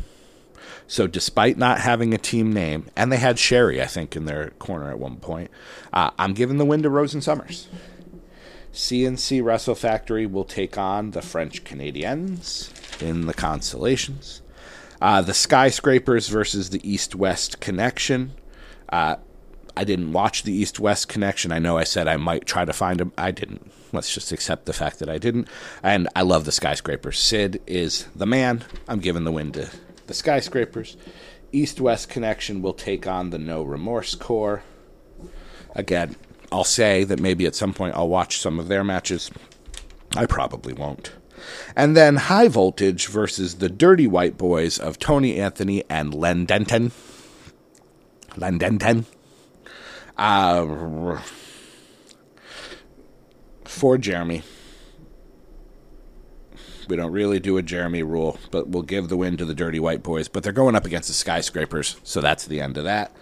So, 0.86 1.06
despite 1.06 1.58
not 1.58 1.80
having 1.80 2.14
a 2.14 2.18
team 2.18 2.52
name, 2.52 2.86
and 2.96 3.12
they 3.12 3.18
had 3.18 3.38
Sherry, 3.38 3.82
I 3.82 3.86
think, 3.86 4.16
in 4.16 4.24
their 4.24 4.50
corner 4.58 4.90
at 4.90 4.98
one 4.98 5.16
point, 5.16 5.50
uh, 5.92 6.10
I'm 6.18 6.32
giving 6.32 6.56
the 6.56 6.64
win 6.64 6.82
to 6.82 6.90
Rose 6.90 7.12
and 7.12 7.22
Somers. 7.22 7.68
CNC 8.72 9.44
Wrestle 9.44 9.74
Factory 9.74 10.24
will 10.24 10.44
take 10.44 10.78
on 10.78 11.10
the 11.10 11.20
French 11.20 11.64
Canadiens 11.64 12.70
in 13.02 13.26
the 13.26 13.34
Constellations. 13.34 14.40
Uh, 15.00 15.20
the 15.20 15.34
Skyscrapers 15.34 16.28
versus 16.28 16.70
the 16.70 16.88
East 16.88 17.14
West 17.14 17.60
Connection. 17.60 18.32
Uh, 18.88 19.16
I 19.76 19.84
didn't 19.84 20.12
watch 20.12 20.42
the 20.42 20.52
East 20.52 20.80
West 20.80 21.08
Connection. 21.08 21.52
I 21.52 21.58
know 21.58 21.76
I 21.76 21.84
said 21.84 22.08
I 22.08 22.16
might 22.16 22.46
try 22.46 22.64
to 22.64 22.72
find 22.72 22.98
them. 22.98 23.12
I 23.16 23.30
didn't. 23.30 23.70
Let's 23.92 24.12
just 24.12 24.32
accept 24.32 24.66
the 24.66 24.72
fact 24.72 24.98
that 24.98 25.08
I 25.08 25.18
didn't. 25.18 25.48
And 25.82 26.08
I 26.14 26.22
love 26.22 26.44
the 26.44 26.52
Skyscrapers. 26.52 27.18
Sid 27.18 27.62
is 27.66 28.06
the 28.14 28.26
man. 28.26 28.64
I'm 28.86 29.00
giving 29.00 29.24
the 29.24 29.32
win 29.32 29.52
to 29.52 29.70
the 30.08 30.14
skyscrapers. 30.14 30.96
East 31.52 31.80
West 31.80 32.08
Connection 32.08 32.60
will 32.60 32.74
take 32.74 33.06
on 33.06 33.30
the 33.30 33.38
No 33.38 33.62
Remorse 33.62 34.14
Corps. 34.14 34.62
Again, 35.74 36.16
I'll 36.50 36.64
say 36.64 37.04
that 37.04 37.20
maybe 37.20 37.46
at 37.46 37.54
some 37.54 37.72
point 37.72 37.94
I'll 37.94 38.08
watch 38.08 38.38
some 38.38 38.58
of 38.58 38.68
their 38.68 38.82
matches. 38.82 39.30
I 40.16 40.26
probably 40.26 40.72
won't. 40.72 41.12
And 41.76 41.96
then 41.96 42.16
High 42.16 42.48
Voltage 42.48 43.06
versus 43.06 43.56
the 43.56 43.68
Dirty 43.68 44.06
White 44.06 44.36
Boys 44.36 44.78
of 44.78 44.98
Tony 44.98 45.38
Anthony 45.38 45.84
and 45.88 46.12
Len 46.12 46.44
Denton. 46.46 46.90
Len 48.36 48.58
Denton. 48.58 49.06
Uh, 50.16 51.20
for 53.68 53.98
Jeremy. 53.98 54.42
We 56.88 56.96
don't 56.96 57.12
really 57.12 57.38
do 57.38 57.58
a 57.58 57.62
Jeremy 57.62 58.02
rule, 58.02 58.38
but 58.50 58.68
we'll 58.68 58.82
give 58.82 59.08
the 59.08 59.16
win 59.16 59.36
to 59.36 59.44
the 59.44 59.54
Dirty 59.54 59.78
White 59.78 60.02
Boys. 60.02 60.26
But 60.26 60.42
they're 60.42 60.52
going 60.52 60.74
up 60.74 60.86
against 60.86 61.08
the 61.08 61.14
Skyscrapers, 61.14 61.96
so 62.02 62.20
that's 62.20 62.46
the 62.46 62.60
end 62.60 62.78
of 62.78 62.84
that. 62.84 63.14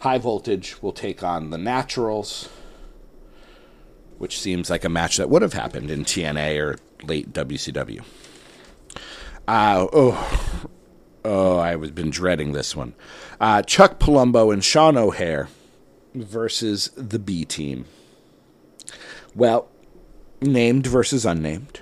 High 0.00 0.18
Voltage 0.18 0.82
will 0.82 0.92
take 0.92 1.22
on 1.22 1.50
the 1.50 1.58
Naturals, 1.58 2.50
which 4.18 4.38
seems 4.38 4.68
like 4.68 4.84
a 4.84 4.90
match 4.90 5.16
that 5.16 5.30
would 5.30 5.42
have 5.42 5.54
happened 5.54 5.90
in 5.90 6.04
TNA 6.04 6.62
or 6.62 6.76
late 7.02 7.32
WCW. 7.32 8.04
Uh, 9.48 9.86
oh, 9.92 10.66
oh, 11.24 11.58
I've 11.58 11.94
been 11.94 12.10
dreading 12.10 12.52
this 12.52 12.76
one. 12.76 12.94
Uh, 13.40 13.62
Chuck 13.62 13.98
Palumbo 13.98 14.52
and 14.52 14.62
Sean 14.62 14.98
O'Haire 14.98 15.48
versus 16.14 16.90
the 16.94 17.18
B 17.18 17.46
Team. 17.46 17.86
Well, 19.34 19.68
named 20.40 20.86
versus 20.86 21.24
unnamed. 21.26 21.80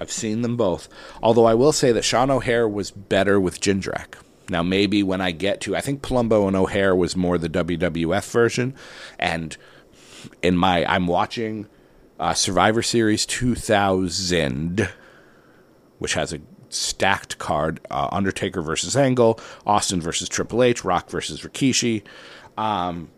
I've 0.00 0.12
seen 0.12 0.42
them 0.42 0.56
both. 0.56 0.88
Although 1.22 1.46
I 1.46 1.54
will 1.54 1.72
say 1.72 1.92
that 1.92 2.04
Sean 2.04 2.30
O'Haire 2.30 2.68
was 2.68 2.90
better 2.90 3.40
with 3.40 3.60
Jindrak. 3.60 4.14
Now, 4.48 4.62
maybe 4.62 5.02
when 5.02 5.20
I 5.20 5.30
get 5.32 5.60
to, 5.62 5.76
I 5.76 5.80
think 5.80 6.02
Palumbo 6.02 6.46
and 6.46 6.56
O'Haire 6.56 6.94
was 6.94 7.16
more 7.16 7.36
the 7.36 7.48
WWF 7.48 8.30
version. 8.30 8.74
And 9.18 9.56
in 10.42 10.56
my, 10.56 10.84
I'm 10.86 11.06
watching 11.06 11.66
uh, 12.18 12.34
Survivor 12.34 12.82
Series 12.82 13.26
2000, 13.26 14.88
which 15.98 16.14
has 16.14 16.32
a 16.32 16.40
stacked 16.70 17.38
card 17.38 17.80
uh, 17.90 18.08
Undertaker 18.10 18.62
versus 18.62 18.96
Angle, 18.96 19.38
Austin 19.66 20.00
versus 20.00 20.28
Triple 20.28 20.62
H, 20.62 20.84
Rock 20.84 21.10
versus 21.10 21.42
Rikishi. 21.42 22.02
Um, 22.56 23.10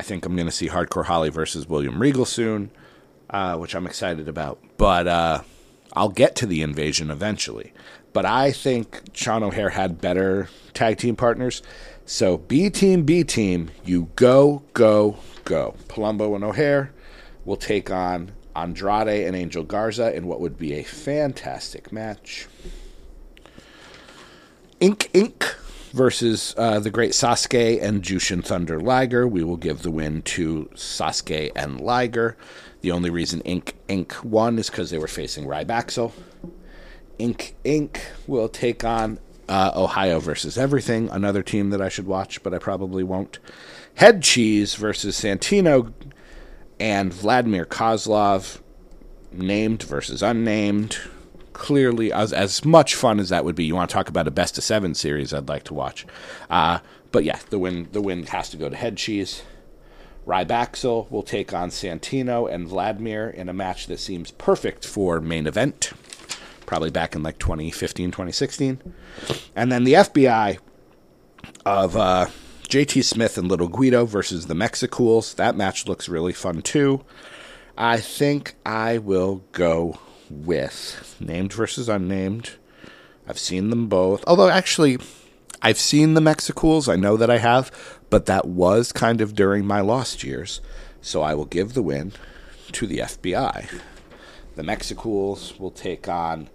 I 0.00 0.02
think 0.02 0.24
I'm 0.24 0.34
going 0.34 0.46
to 0.46 0.50
see 0.50 0.68
Hardcore 0.68 1.04
Holly 1.04 1.28
versus 1.28 1.68
William 1.68 2.00
Regal 2.00 2.24
soon, 2.24 2.70
uh, 3.28 3.58
which 3.58 3.74
I'm 3.74 3.86
excited 3.86 4.30
about. 4.30 4.58
But 4.78 5.06
uh, 5.06 5.42
I'll 5.92 6.08
get 6.08 6.34
to 6.36 6.46
the 6.46 6.62
invasion 6.62 7.10
eventually. 7.10 7.74
But 8.14 8.24
I 8.24 8.50
think 8.50 9.02
Sean 9.12 9.42
O'Haire 9.42 9.68
had 9.68 10.00
better 10.00 10.48
tag 10.72 10.96
team 10.96 11.16
partners. 11.16 11.60
So 12.06 12.38
B 12.38 12.70
team, 12.70 13.02
B 13.02 13.24
team, 13.24 13.72
you 13.84 14.08
go, 14.16 14.62
go, 14.72 15.18
go. 15.44 15.74
Palumbo 15.88 16.34
and 16.34 16.44
O'Haire 16.44 16.94
will 17.44 17.58
take 17.58 17.90
on 17.90 18.32
Andrade 18.56 19.26
and 19.26 19.36
Angel 19.36 19.64
Garza 19.64 20.16
in 20.16 20.26
what 20.26 20.40
would 20.40 20.56
be 20.56 20.72
a 20.72 20.82
fantastic 20.82 21.92
match. 21.92 22.48
Ink 24.80 25.10
Inc. 25.12 25.56
versus 25.92 26.54
uh, 26.56 26.78
the 26.80 26.90
great 26.90 27.12
Sasuke 27.12 27.82
and 27.82 28.02
Jushin 28.02 28.44
Thunder 28.44 28.80
Liger. 28.80 29.26
We 29.26 29.44
will 29.44 29.56
give 29.56 29.82
the 29.82 29.90
win 29.90 30.22
to 30.22 30.70
Sasuke 30.74 31.52
and 31.54 31.80
Liger. 31.80 32.36
The 32.80 32.92
only 32.92 33.10
reason 33.10 33.40
Ink 33.42 33.74
Inc. 33.88 34.22
won 34.24 34.58
is 34.58 34.70
because 34.70 34.90
they 34.90 34.98
were 34.98 35.08
facing 35.08 35.46
Rybaxel. 35.46 36.12
Ink 37.18 37.54
Inc. 37.64 37.98
will 38.26 38.48
take 38.48 38.84
on 38.84 39.18
uh, 39.48 39.72
Ohio 39.74 40.20
versus 40.20 40.56
Everything, 40.56 41.08
another 41.10 41.42
team 41.42 41.70
that 41.70 41.82
I 41.82 41.88
should 41.88 42.06
watch, 42.06 42.42
but 42.42 42.54
I 42.54 42.58
probably 42.58 43.02
won't. 43.02 43.38
Head 43.96 44.22
Cheese 44.22 44.76
versus 44.76 45.20
Santino 45.20 45.92
and 46.78 47.12
Vladimir 47.12 47.66
Kozlov, 47.66 48.60
named 49.32 49.82
versus 49.82 50.22
unnamed. 50.22 50.98
Clearly, 51.60 52.10
as, 52.10 52.32
as 52.32 52.64
much 52.64 52.94
fun 52.94 53.20
as 53.20 53.28
that 53.28 53.44
would 53.44 53.54
be, 53.54 53.66
you 53.66 53.74
want 53.74 53.90
to 53.90 53.94
talk 53.94 54.08
about 54.08 54.26
a 54.26 54.30
best 54.30 54.56
of 54.56 54.64
seven 54.64 54.94
series, 54.94 55.34
I'd 55.34 55.50
like 55.50 55.64
to 55.64 55.74
watch. 55.74 56.06
Uh, 56.48 56.78
but 57.12 57.22
yeah, 57.22 57.38
the 57.50 57.58
win 57.58 57.86
the 57.92 58.00
win 58.00 58.24
has 58.28 58.48
to 58.48 58.56
go 58.56 58.70
to 58.70 58.74
Head 58.74 58.96
Cheese. 58.96 59.42
Rybaxel 60.26 61.10
will 61.10 61.22
take 61.22 61.52
on 61.52 61.68
Santino 61.68 62.50
and 62.50 62.66
Vladimir 62.66 63.28
in 63.28 63.50
a 63.50 63.52
match 63.52 63.88
that 63.88 64.00
seems 64.00 64.30
perfect 64.30 64.86
for 64.86 65.20
main 65.20 65.46
event, 65.46 65.92
probably 66.64 66.90
back 66.90 67.14
in 67.14 67.22
like 67.22 67.38
2015, 67.38 68.10
2016. 68.10 68.80
And 69.54 69.70
then 69.70 69.84
the 69.84 69.92
FBI 69.92 70.60
of 71.66 71.94
uh, 71.94 72.28
JT 72.68 73.04
Smith 73.04 73.36
and 73.36 73.48
Little 73.48 73.68
Guido 73.68 74.06
versus 74.06 74.46
the 74.46 74.54
Mexicools. 74.54 75.34
That 75.34 75.56
match 75.56 75.86
looks 75.86 76.08
really 76.08 76.32
fun 76.32 76.62
too. 76.62 77.04
I 77.76 77.98
think 77.98 78.54
I 78.64 78.96
will 78.96 79.44
go 79.52 79.98
with 80.30 81.16
named 81.20 81.52
versus 81.52 81.88
unnamed. 81.88 82.52
I've 83.26 83.38
seen 83.38 83.70
them 83.70 83.88
both. 83.88 84.24
Although, 84.26 84.48
actually, 84.48 84.98
I've 85.62 85.78
seen 85.78 86.14
the 86.14 86.20
Mexicools. 86.20 86.88
I 86.88 86.96
know 86.96 87.16
that 87.16 87.30
I 87.30 87.38
have, 87.38 87.70
but 88.08 88.26
that 88.26 88.46
was 88.46 88.92
kind 88.92 89.20
of 89.20 89.34
during 89.34 89.66
my 89.66 89.80
lost 89.80 90.24
years. 90.24 90.60
So 91.02 91.22
I 91.22 91.34
will 91.34 91.44
give 91.44 91.74
the 91.74 91.82
win 91.82 92.12
to 92.72 92.86
the 92.86 92.98
FBI. 92.98 93.80
The 94.56 94.62
Mexicools 94.62 95.58
will 95.58 95.70
take 95.70 96.08
on 96.08 96.48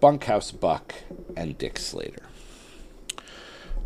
Bunkhouse 0.00 0.50
Buck 0.50 0.94
and 1.36 1.56
Dick 1.56 1.78
Slater. 1.78 2.22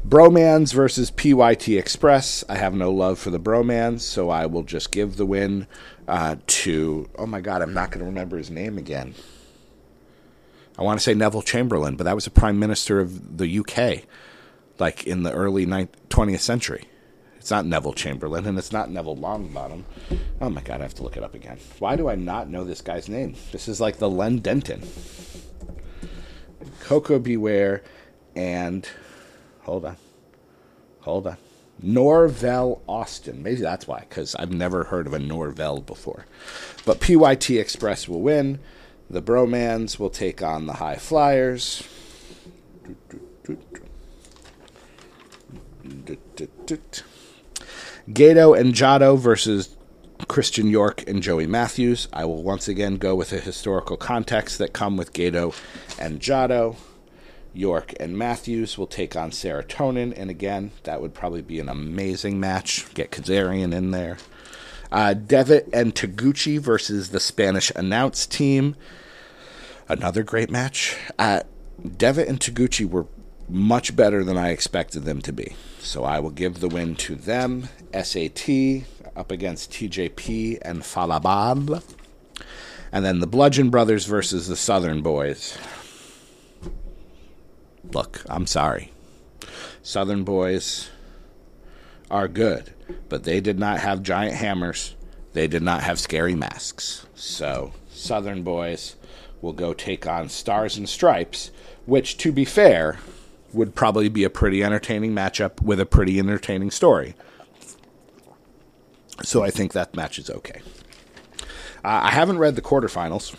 Bromans 0.06 0.72
versus 0.72 1.10
PYT 1.10 1.70
Express. 1.70 2.44
I 2.48 2.56
have 2.56 2.74
no 2.74 2.92
love 2.92 3.18
for 3.18 3.30
the 3.30 3.40
Bromans, 3.40 4.00
so 4.00 4.30
I 4.30 4.46
will 4.46 4.62
just 4.62 4.92
give 4.92 5.16
the 5.16 5.26
win 5.26 5.66
uh, 6.08 6.36
to. 6.46 7.08
Oh 7.16 7.26
my 7.26 7.40
God, 7.40 7.62
I'm 7.62 7.74
not 7.74 7.90
going 7.90 8.00
to 8.00 8.06
remember 8.06 8.36
his 8.36 8.50
name 8.50 8.78
again. 8.78 9.14
I 10.78 10.82
want 10.82 11.00
to 11.00 11.04
say 11.04 11.14
Neville 11.14 11.42
Chamberlain, 11.42 11.96
but 11.96 12.04
that 12.04 12.14
was 12.14 12.26
a 12.26 12.30
prime 12.30 12.58
minister 12.58 13.00
of 13.00 13.38
the 13.38 13.58
UK, 13.60 14.04
like 14.78 15.06
in 15.06 15.22
the 15.22 15.32
early 15.32 15.64
20th 15.64 16.40
century. 16.40 16.84
It's 17.38 17.50
not 17.50 17.64
Neville 17.64 17.94
Chamberlain, 17.94 18.44
and 18.44 18.58
it's 18.58 18.72
not 18.72 18.90
Neville 18.90 19.16
Longbottom. 19.16 19.84
Oh 20.40 20.50
my 20.50 20.60
God, 20.60 20.80
I 20.80 20.82
have 20.82 20.94
to 20.94 21.02
look 21.02 21.16
it 21.16 21.22
up 21.22 21.34
again. 21.34 21.58
Why 21.78 21.96
do 21.96 22.08
I 22.08 22.14
not 22.14 22.48
know 22.50 22.64
this 22.64 22.82
guy's 22.82 23.08
name? 23.08 23.36
This 23.52 23.68
is 23.68 23.80
like 23.80 23.98
the 23.98 24.10
Len 24.10 24.38
Denton. 24.38 24.82
Koko 26.80 27.18
B. 27.18 27.36
Ware 27.36 27.82
and 28.34 28.86
Hold 29.66 29.84
on. 29.84 29.96
Hold 31.00 31.26
on. 31.26 31.36
Norvell 31.82 32.82
Austin. 32.88 33.42
Maybe 33.42 33.60
that's 33.60 33.86
why, 33.86 34.00
because 34.08 34.34
I've 34.36 34.52
never 34.52 34.84
heard 34.84 35.06
of 35.06 35.14
a 35.14 35.18
Norvell 35.18 35.80
before. 35.80 36.26
But 36.84 37.00
PYT 37.00 37.50
Express 37.50 38.08
will 38.08 38.22
win. 38.22 38.60
The 39.08 39.22
Bromans 39.22 39.98
will 39.98 40.10
take 40.10 40.42
on 40.42 40.66
the 40.66 40.74
High 40.74 40.96
Flyers. 40.96 41.86
Gedo 48.08 48.58
and 48.58 48.74
Jado 48.74 49.18
versus 49.18 49.76
Christian 50.28 50.68
York 50.68 51.04
and 51.06 51.22
Joey 51.22 51.46
Matthews. 51.46 52.08
I 52.12 52.24
will 52.24 52.42
once 52.42 52.68
again 52.68 52.96
go 52.96 53.14
with 53.14 53.30
the 53.30 53.40
historical 53.40 53.96
context 53.96 54.58
that 54.58 54.72
come 54.72 54.96
with 54.96 55.12
Gedo 55.12 55.54
and 55.98 56.20
Jado. 56.20 56.76
York 57.56 57.94
and 57.98 58.18
Matthews 58.18 58.76
will 58.76 58.86
take 58.86 59.16
on 59.16 59.30
Serotonin, 59.30 60.12
and 60.16 60.30
again, 60.30 60.70
that 60.84 61.00
would 61.00 61.14
probably 61.14 61.42
be 61.42 61.58
an 61.58 61.68
amazing 61.68 62.38
match. 62.38 62.92
Get 62.94 63.10
Kazarian 63.10 63.74
in 63.74 63.90
there. 63.90 64.18
Uh, 64.92 65.14
Devitt 65.14 65.68
and 65.72 65.94
Taguchi 65.94 66.58
versus 66.58 67.10
the 67.10 67.20
Spanish 67.20 67.72
announce 67.74 68.26
team. 68.26 68.76
Another 69.88 70.22
great 70.22 70.50
match. 70.50 70.96
Uh, 71.18 71.40
Devitt 71.96 72.28
and 72.28 72.40
Taguchi 72.40 72.88
were 72.88 73.06
much 73.48 73.94
better 73.96 74.24
than 74.24 74.36
I 74.36 74.50
expected 74.50 75.04
them 75.04 75.20
to 75.22 75.32
be. 75.32 75.54
So 75.78 76.04
I 76.04 76.20
will 76.20 76.30
give 76.30 76.60
the 76.60 76.68
win 76.68 76.96
to 76.96 77.14
them. 77.14 77.68
SAT 77.92 78.48
up 79.14 79.30
against 79.30 79.72
TJP 79.72 80.58
and 80.62 80.84
Fallah 80.84 81.20
Bahh. 81.20 81.82
And 82.92 83.04
then 83.04 83.20
the 83.20 83.26
Bludgeon 83.26 83.70
Brothers 83.70 84.06
versus 84.06 84.46
the 84.46 84.56
Southern 84.56 85.02
Boys 85.02 85.58
look, 87.92 88.22
I'm 88.28 88.46
sorry. 88.46 88.92
Southern 89.82 90.24
boys 90.24 90.90
are 92.10 92.28
good, 92.28 92.72
but 93.08 93.24
they 93.24 93.40
did 93.40 93.58
not 93.58 93.80
have 93.80 94.02
giant 94.02 94.34
hammers. 94.34 94.94
They 95.32 95.46
did 95.46 95.62
not 95.62 95.82
have 95.82 95.98
scary 95.98 96.34
masks. 96.34 97.06
So, 97.14 97.72
Southern 97.90 98.42
boys 98.42 98.96
will 99.40 99.52
go 99.52 99.72
take 99.74 100.06
on 100.06 100.28
Stars 100.28 100.76
and 100.76 100.88
Stripes, 100.88 101.50
which, 101.84 102.16
to 102.18 102.32
be 102.32 102.44
fair, 102.44 102.98
would 103.52 103.74
probably 103.74 104.08
be 104.08 104.24
a 104.24 104.30
pretty 104.30 104.64
entertaining 104.64 105.12
matchup 105.12 105.60
with 105.62 105.80
a 105.80 105.86
pretty 105.86 106.18
entertaining 106.18 106.70
story. 106.70 107.14
So, 109.22 109.42
I 109.42 109.50
think 109.50 109.72
that 109.72 109.94
match 109.94 110.18
is 110.18 110.30
okay. 110.30 110.60
Uh, 111.84 112.00
I 112.04 112.10
haven't 112.10 112.38
read 112.38 112.56
the 112.56 112.62
quarterfinals 112.62 113.34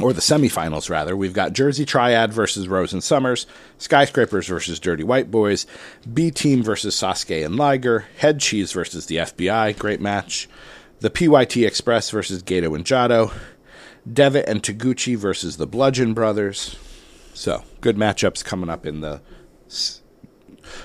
or 0.00 0.12
the 0.12 0.20
semifinals 0.20 0.88
rather. 0.88 1.16
We've 1.16 1.34
got 1.34 1.52
Jersey 1.52 1.84
Triad 1.84 2.32
versus 2.32 2.68
Rose 2.68 2.92
and 2.92 3.04
Somers, 3.04 3.46
Skyscrapers 3.78 4.46
versus 4.46 4.80
Dirty 4.80 5.04
White 5.04 5.30
Boys, 5.30 5.66
B 6.12 6.30
Team 6.30 6.62
versus 6.62 6.94
Sasuke 6.94 7.44
and 7.44 7.56
Liger, 7.56 8.06
Head 8.18 8.40
Cheese 8.40 8.72
versus 8.72 9.06
the 9.06 9.16
FBI, 9.16 9.78
great 9.78 10.00
match. 10.00 10.48
The 11.00 11.10
PYT 11.10 11.56
Express 11.66 12.10
versus 12.10 12.42
Gedo 12.42 12.76
and 12.76 12.84
Jado, 12.84 13.32
Devitt 14.10 14.48
and 14.48 14.62
Taguchi 14.62 15.16
versus 15.16 15.56
the 15.56 15.66
Bludgeon 15.66 16.14
Brothers. 16.14 16.76
So, 17.34 17.64
good 17.80 17.96
matchups 17.96 18.44
coming 18.44 18.70
up 18.70 18.86
in 18.86 19.00
the 19.00 19.20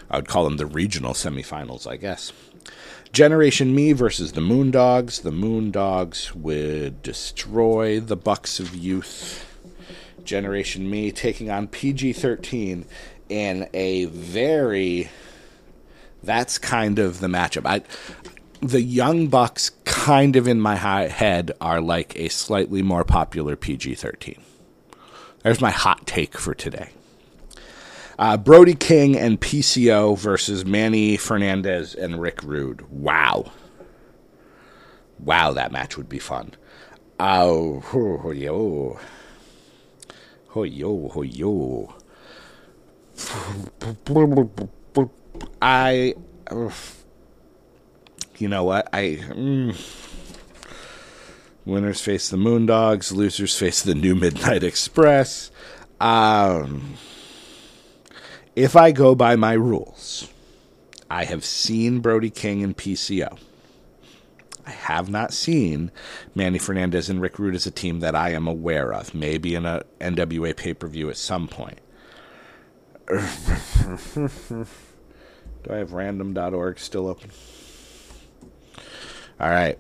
I 0.10 0.18
would 0.18 0.28
call 0.28 0.44
them 0.44 0.58
the 0.58 0.66
regional 0.66 1.14
semifinals, 1.14 1.88
I 1.88 1.98
guess. 1.98 2.32
Generation 3.18 3.74
Me 3.74 3.94
versus 3.94 4.34
the 4.34 4.42
Moondogs. 4.42 5.24
The 5.24 5.32
Moondogs 5.32 6.36
would 6.36 7.02
destroy 7.02 8.00
the 8.00 8.16
Bucks 8.16 8.60
of 8.60 8.76
Youth. 8.76 9.58
Generation 10.24 10.88
Me 10.88 11.12
taking 11.12 11.50
on 11.50 11.68
PG 11.68 12.14
13 12.14 12.86
in 13.28 13.68
a 13.74 14.06
very. 14.06 15.10
That's 16.22 16.60
kind 16.60 17.00
of 17.00 17.20
the 17.20 17.26
matchup. 17.26 17.66
I, 17.66 17.82
the 18.62 18.84
Young 18.84 19.30
Bucks, 19.30 19.72
kind 19.84 20.36
of 20.36 20.48
in 20.48 20.62
my 20.62 20.76
head, 20.76 21.54
are 21.60 21.82
like 21.82 22.16
a 22.20 22.30
slightly 22.30 22.84
more 22.84 23.04
popular 23.04 23.56
PG 23.56 23.96
13. 23.96 24.40
There's 25.42 25.60
my 25.60 25.72
hot 25.72 26.06
take 26.06 26.38
for 26.38 26.54
today. 26.54 26.92
Uh, 28.18 28.36
Brody 28.36 28.74
King 28.74 29.16
and 29.16 29.40
PCO 29.40 30.18
versus 30.18 30.66
Manny 30.66 31.18
Fernandez 31.18 31.94
and 31.94 32.20
Rick 32.20 32.42
Rude. 32.44 32.90
Wow. 32.90 33.52
Wow, 35.20 35.54
that 35.54 35.72
match 35.72 35.98
would 35.98 36.10
be 36.10 36.20
fun. 36.20 36.54
Oh, 37.20 37.82
ho, 37.82 38.32
yo. 38.32 39.00
Ho, 40.50 40.64
yo, 40.64 41.10
ho, 41.10 41.22
yo. 41.22 41.96
I. 45.62 46.14
You 48.38 48.48
know 48.48 48.64
what? 48.64 48.90
I. 48.94 49.20
Mm, 49.30 49.76
winners 51.66 52.02
face 52.02 52.30
the 52.30 52.38
Moondogs, 52.38 53.12
losers 53.12 53.58
face 53.58 53.82
the 53.82 53.96
New 53.96 54.16
Midnight 54.16 54.64
Express. 54.64 55.52
Um, 56.00 56.94
if 58.58 58.76
I 58.76 58.92
go 58.92 59.14
by 59.14 59.36
my 59.36 59.54
rules, 59.54 60.28
I 61.12 61.26
have 61.26 61.46
seen 61.46 62.00
Brody 62.00 62.32
King 62.32 62.64
and 62.64 62.76
PCO. 62.76 63.38
I 64.66 64.72
have 64.72 65.12
not 65.12 65.32
seen 65.32 65.92
Manny 66.34 66.58
Fernandez 66.58 67.08
and 67.08 67.22
Rick 67.22 67.38
Rude 67.38 67.54
as 67.54 67.68
a 67.68 67.72
team 67.72 68.00
that 68.00 68.16
I 68.16 68.32
am 68.32 68.48
aware 68.48 68.92
of. 68.92 69.14
Maybe 69.14 69.54
in 69.54 69.68
a 69.68 69.84
NWA 70.02 70.58
pay 70.58 70.74
per 70.74 70.88
view 70.88 71.08
at 71.12 71.18
some 71.18 71.48
point. 71.48 71.78
Do 73.08 73.20
I 75.70 75.76
have 75.76 75.94
random.org 75.94 76.80
still 76.80 77.08
open? 77.08 77.30
All 79.40 79.52
right. 79.52 79.78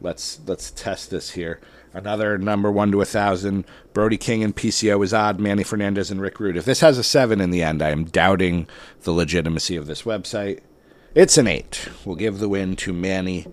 Let's 0.00 0.40
let's 0.46 0.70
test 0.70 1.10
this 1.10 1.32
here. 1.32 1.60
Another 1.92 2.38
number 2.38 2.70
one 2.70 2.92
to 2.92 3.00
a 3.00 3.04
thousand. 3.04 3.64
Brody 3.92 4.16
King 4.16 4.44
and 4.44 4.54
PCO 4.54 5.02
is 5.02 5.12
odd. 5.12 5.40
Manny 5.40 5.64
Fernandez 5.64 6.10
and 6.10 6.20
Rick 6.20 6.38
Rude. 6.38 6.56
If 6.56 6.64
this 6.64 6.80
has 6.80 6.98
a 6.98 7.04
seven 7.04 7.40
in 7.40 7.50
the 7.50 7.62
end, 7.62 7.82
I 7.82 7.90
am 7.90 8.04
doubting 8.04 8.68
the 9.02 9.12
legitimacy 9.12 9.74
of 9.74 9.86
this 9.86 10.02
website. 10.02 10.60
It's 11.14 11.38
an 11.38 11.46
eight. 11.48 11.88
We'll 12.04 12.16
give 12.16 12.38
the 12.38 12.48
win 12.48 12.76
to 12.76 12.92
Manny 12.92 13.46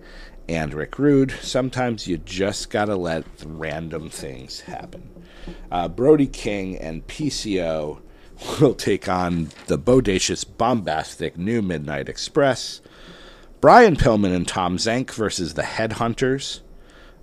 and 0.48 0.72
Rick 0.72 0.98
Rude. 0.98 1.32
Sometimes 1.42 2.06
you 2.06 2.18
just 2.18 2.70
gotta 2.70 2.94
let 2.94 3.24
random 3.44 4.08
things 4.10 4.60
happen. 4.60 5.10
Uh, 5.70 5.88
Brody 5.88 6.26
King 6.26 6.76
and 6.76 7.06
PCO 7.06 8.00
will 8.60 8.74
take 8.74 9.08
on 9.08 9.50
the 9.66 9.78
bodacious, 9.78 10.44
bombastic 10.44 11.36
New 11.36 11.62
Midnight 11.62 12.08
Express. 12.08 12.80
Brian 13.66 13.96
Pillman 13.96 14.32
and 14.32 14.46
Tom 14.46 14.76
Zenk 14.76 15.10
versus 15.10 15.54
the 15.54 15.62
Headhunters. 15.62 16.60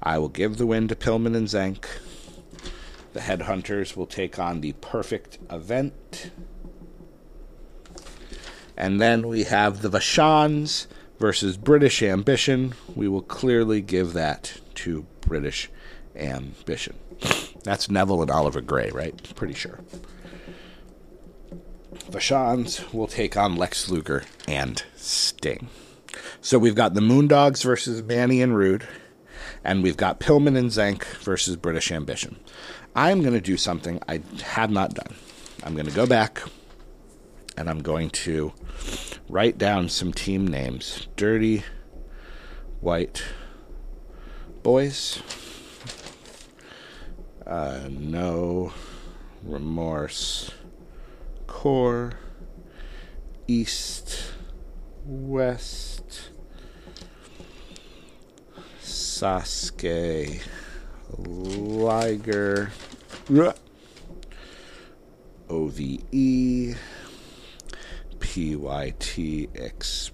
I 0.02 0.18
will 0.18 0.28
give 0.28 0.58
the 0.58 0.66
win 0.66 0.90
to 0.90 0.94
Pillman 0.94 1.38
and 1.38 1.48
Zenk. 1.48 1.86
The 3.14 3.22
Headhunters 3.22 3.96
will 3.96 4.08
take 4.08 4.38
on 4.38 4.60
the 4.60 4.74
Perfect 4.74 5.38
Event. 5.50 6.32
And 8.76 9.00
then 9.00 9.26
we 9.26 9.46
have 9.46 9.82
the 9.82 9.90
Vachons 9.90 10.88
versus 11.18 11.56
British 11.56 12.04
Ambition. 12.04 12.74
We 12.94 13.08
will 13.08 13.22
clearly 13.22 13.80
give 13.80 14.12
that 14.12 14.60
to 14.76 15.06
British 15.22 15.70
Ambition. 16.14 16.98
That's 17.64 17.90
Neville 17.90 18.22
and 18.22 18.32
Oliver 18.32 18.60
Grey, 18.60 18.90
right? 18.90 19.34
Pretty 19.36 19.54
sure. 19.54 19.80
Vachons 22.12 22.94
will 22.94 23.08
take 23.08 23.38
on 23.38 23.56
Lex 23.56 23.90
Luger 23.90 24.26
and 24.46 24.84
Sting. 24.98 25.70
So 26.44 26.60
we've 26.60 26.76
got 26.76 26.94
the 26.94 27.00
Moondogs 27.00 27.64
versus 27.64 28.04
Manny 28.04 28.42
and 28.42 28.54
Rude, 28.54 28.86
and 29.64 29.82
we've 29.82 29.96
got 29.96 30.20
Pillman 30.20 30.58
and 30.58 30.72
Zenk 30.72 31.06
versus 31.24 31.56
British 31.56 31.90
Ambition. 31.90 32.36
I'm 32.94 33.22
going 33.22 33.34
to 33.34 33.40
do 33.40 33.56
something 33.56 34.02
I 34.10 34.22
have 34.44 34.70
not 34.70 34.94
done. 34.94 35.16
I'm 35.64 35.74
going 35.74 35.86
to 35.86 35.96
go 35.96 36.06
back 36.06 36.44
and 37.56 37.70
I'm 37.70 37.82
going 37.82 38.10
to 38.10 38.52
write 39.30 39.58
down 39.58 39.88
some 39.88 40.12
team 40.12 40.46
names. 40.46 41.08
Dirty 41.16 41.64
White 42.82 43.24
Boys. 44.64 45.24
Uh, 47.48 47.88
no 47.90 48.74
Remorse. 49.44 50.52
Corps. 51.48 52.12
East. 53.48 54.34
West. 55.06 55.93
Sasuke. 59.14 60.42
Liger. 61.20 62.72
OVE. 65.50 66.76
PYT 68.20 69.18
Express. 69.54 70.08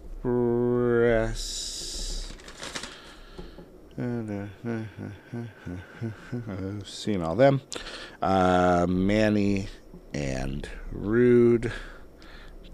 I've 4.01 4.49
seen 6.88 7.21
all 7.21 7.35
them. 7.35 7.62
Uh, 8.21 8.85
Manny 8.89 9.67
and 10.13 10.67
Rude. 10.91 11.71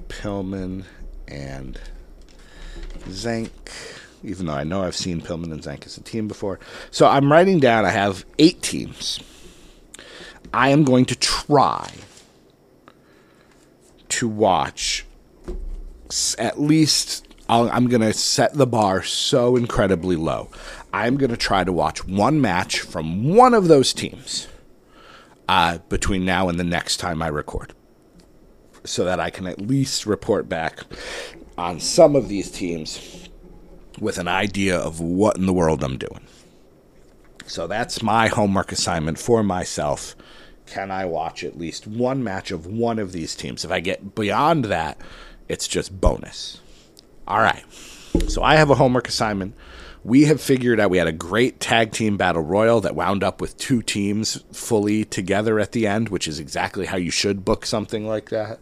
Pillman 0.07 0.85
and 1.27 1.79
Zenk. 3.09 3.94
Even 4.25 4.47
though 4.47 4.53
I 4.53 4.63
know 4.63 4.83
I've 4.83 4.95
seen 4.95 5.21
Pillman 5.21 5.51
and 5.51 5.61
Zenk 5.61 5.85
as 5.85 5.97
a 5.97 6.01
team 6.01 6.27
before. 6.27 6.59
So 6.91 7.07
I'm 7.07 7.31
writing 7.31 7.59
down, 7.59 7.85
I 7.85 7.91
have 7.91 8.25
eight 8.39 8.61
teams. 8.61 9.19
I 10.53 10.69
am 10.69 10.83
going 10.83 11.05
to 11.05 11.15
try 11.15 11.91
to 14.09 14.27
watch 14.27 15.05
at 16.37 16.59
least 16.59 17.27
i 17.49 17.75
am 17.75 17.87
going 17.87 18.01
to 18.01 18.13
set 18.13 18.53
the 18.53 18.65
bar 18.65 19.03
so 19.03 19.55
incredibly 19.55 20.15
low. 20.15 20.49
I'm 20.91 21.17
going 21.17 21.29
to 21.29 21.37
try 21.37 21.63
to 21.63 21.71
watch 21.71 22.07
one 22.07 22.41
match 22.41 22.79
from 22.79 23.35
one 23.35 23.53
of 23.53 23.67
those 23.67 23.93
teams 23.93 24.47
uh, 25.47 25.77
between 25.89 26.25
now 26.25 26.49
and 26.49 26.59
the 26.59 26.63
next 26.63 26.97
time 26.97 27.21
I 27.21 27.27
record 27.27 27.73
so 28.83 29.05
that 29.05 29.19
I 29.19 29.29
can 29.29 29.45
at 29.45 29.61
least 29.61 30.05
report 30.05 30.49
back 30.49 30.79
on 31.57 31.79
some 31.79 32.15
of 32.15 32.29
these 32.29 32.49
teams 32.49 33.24
with 33.99 34.17
an 34.17 34.27
idea 34.27 34.77
of 34.77 34.99
what 34.99 35.37
in 35.37 35.45
the 35.45 35.53
world 35.53 35.83
I'm 35.83 35.97
doing. 35.97 36.25
So 37.45 37.67
that's 37.67 38.01
my 38.01 38.27
homework 38.27 38.71
assignment 38.71 39.19
for 39.19 39.43
myself. 39.43 40.15
Can 40.65 40.89
I 40.89 41.05
watch 41.05 41.43
at 41.43 41.57
least 41.57 41.85
one 41.85 42.23
match 42.23 42.49
of 42.49 42.65
one 42.65 42.97
of 42.97 43.11
these 43.11 43.35
teams? 43.35 43.63
If 43.63 43.71
I 43.71 43.79
get 43.79 44.15
beyond 44.15 44.65
that, 44.65 44.99
it's 45.47 45.67
just 45.67 46.01
bonus. 46.01 46.59
All 47.27 47.39
right. 47.39 47.63
So 48.27 48.41
I 48.41 48.55
have 48.55 48.69
a 48.71 48.75
homework 48.75 49.07
assignment. 49.07 49.53
We 50.03 50.25
have 50.25 50.41
figured 50.41 50.79
out 50.79 50.89
we 50.89 50.97
had 50.97 51.07
a 51.07 51.11
great 51.11 51.59
tag 51.59 51.91
team 51.91 52.17
battle 52.17 52.41
royal 52.41 52.81
that 52.81 52.95
wound 52.95 53.23
up 53.23 53.41
with 53.41 53.57
two 53.57 53.81
teams 53.81 54.43
fully 54.51 55.03
together 55.03 55.59
at 55.59 55.71
the 55.71 55.87
end, 55.87 56.09
which 56.09 56.27
is 56.27 56.39
exactly 56.39 56.85
how 56.85 56.97
you 56.97 57.11
should 57.11 57.45
book 57.45 57.65
something 57.65 58.07
like 58.07 58.29
that. 58.29 58.59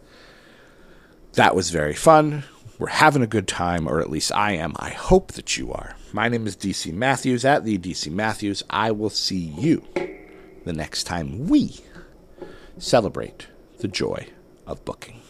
That 1.34 1.54
was 1.54 1.70
very 1.70 1.94
fun. 1.94 2.44
We're 2.78 2.88
having 2.88 3.22
a 3.22 3.28
good 3.28 3.46
time, 3.46 3.86
or 3.86 4.00
at 4.00 4.10
least 4.10 4.32
I 4.32 4.52
am. 4.52 4.74
I 4.76 4.90
hope 4.90 5.32
that 5.32 5.56
you 5.56 5.72
are. 5.72 5.94
My 6.12 6.28
name 6.28 6.46
is 6.46 6.56
DC 6.56 6.92
Matthews 6.92 7.44
at 7.44 7.64
the 7.64 7.78
DC 7.78 8.10
Matthews. 8.10 8.64
I 8.68 8.90
will 8.90 9.10
see 9.10 9.36
you 9.36 9.84
the 10.64 10.72
next 10.72 11.04
time 11.04 11.46
we 11.46 11.76
celebrate 12.78 13.46
the 13.78 13.88
joy 13.88 14.26
of 14.66 14.84
booking. 14.84 15.23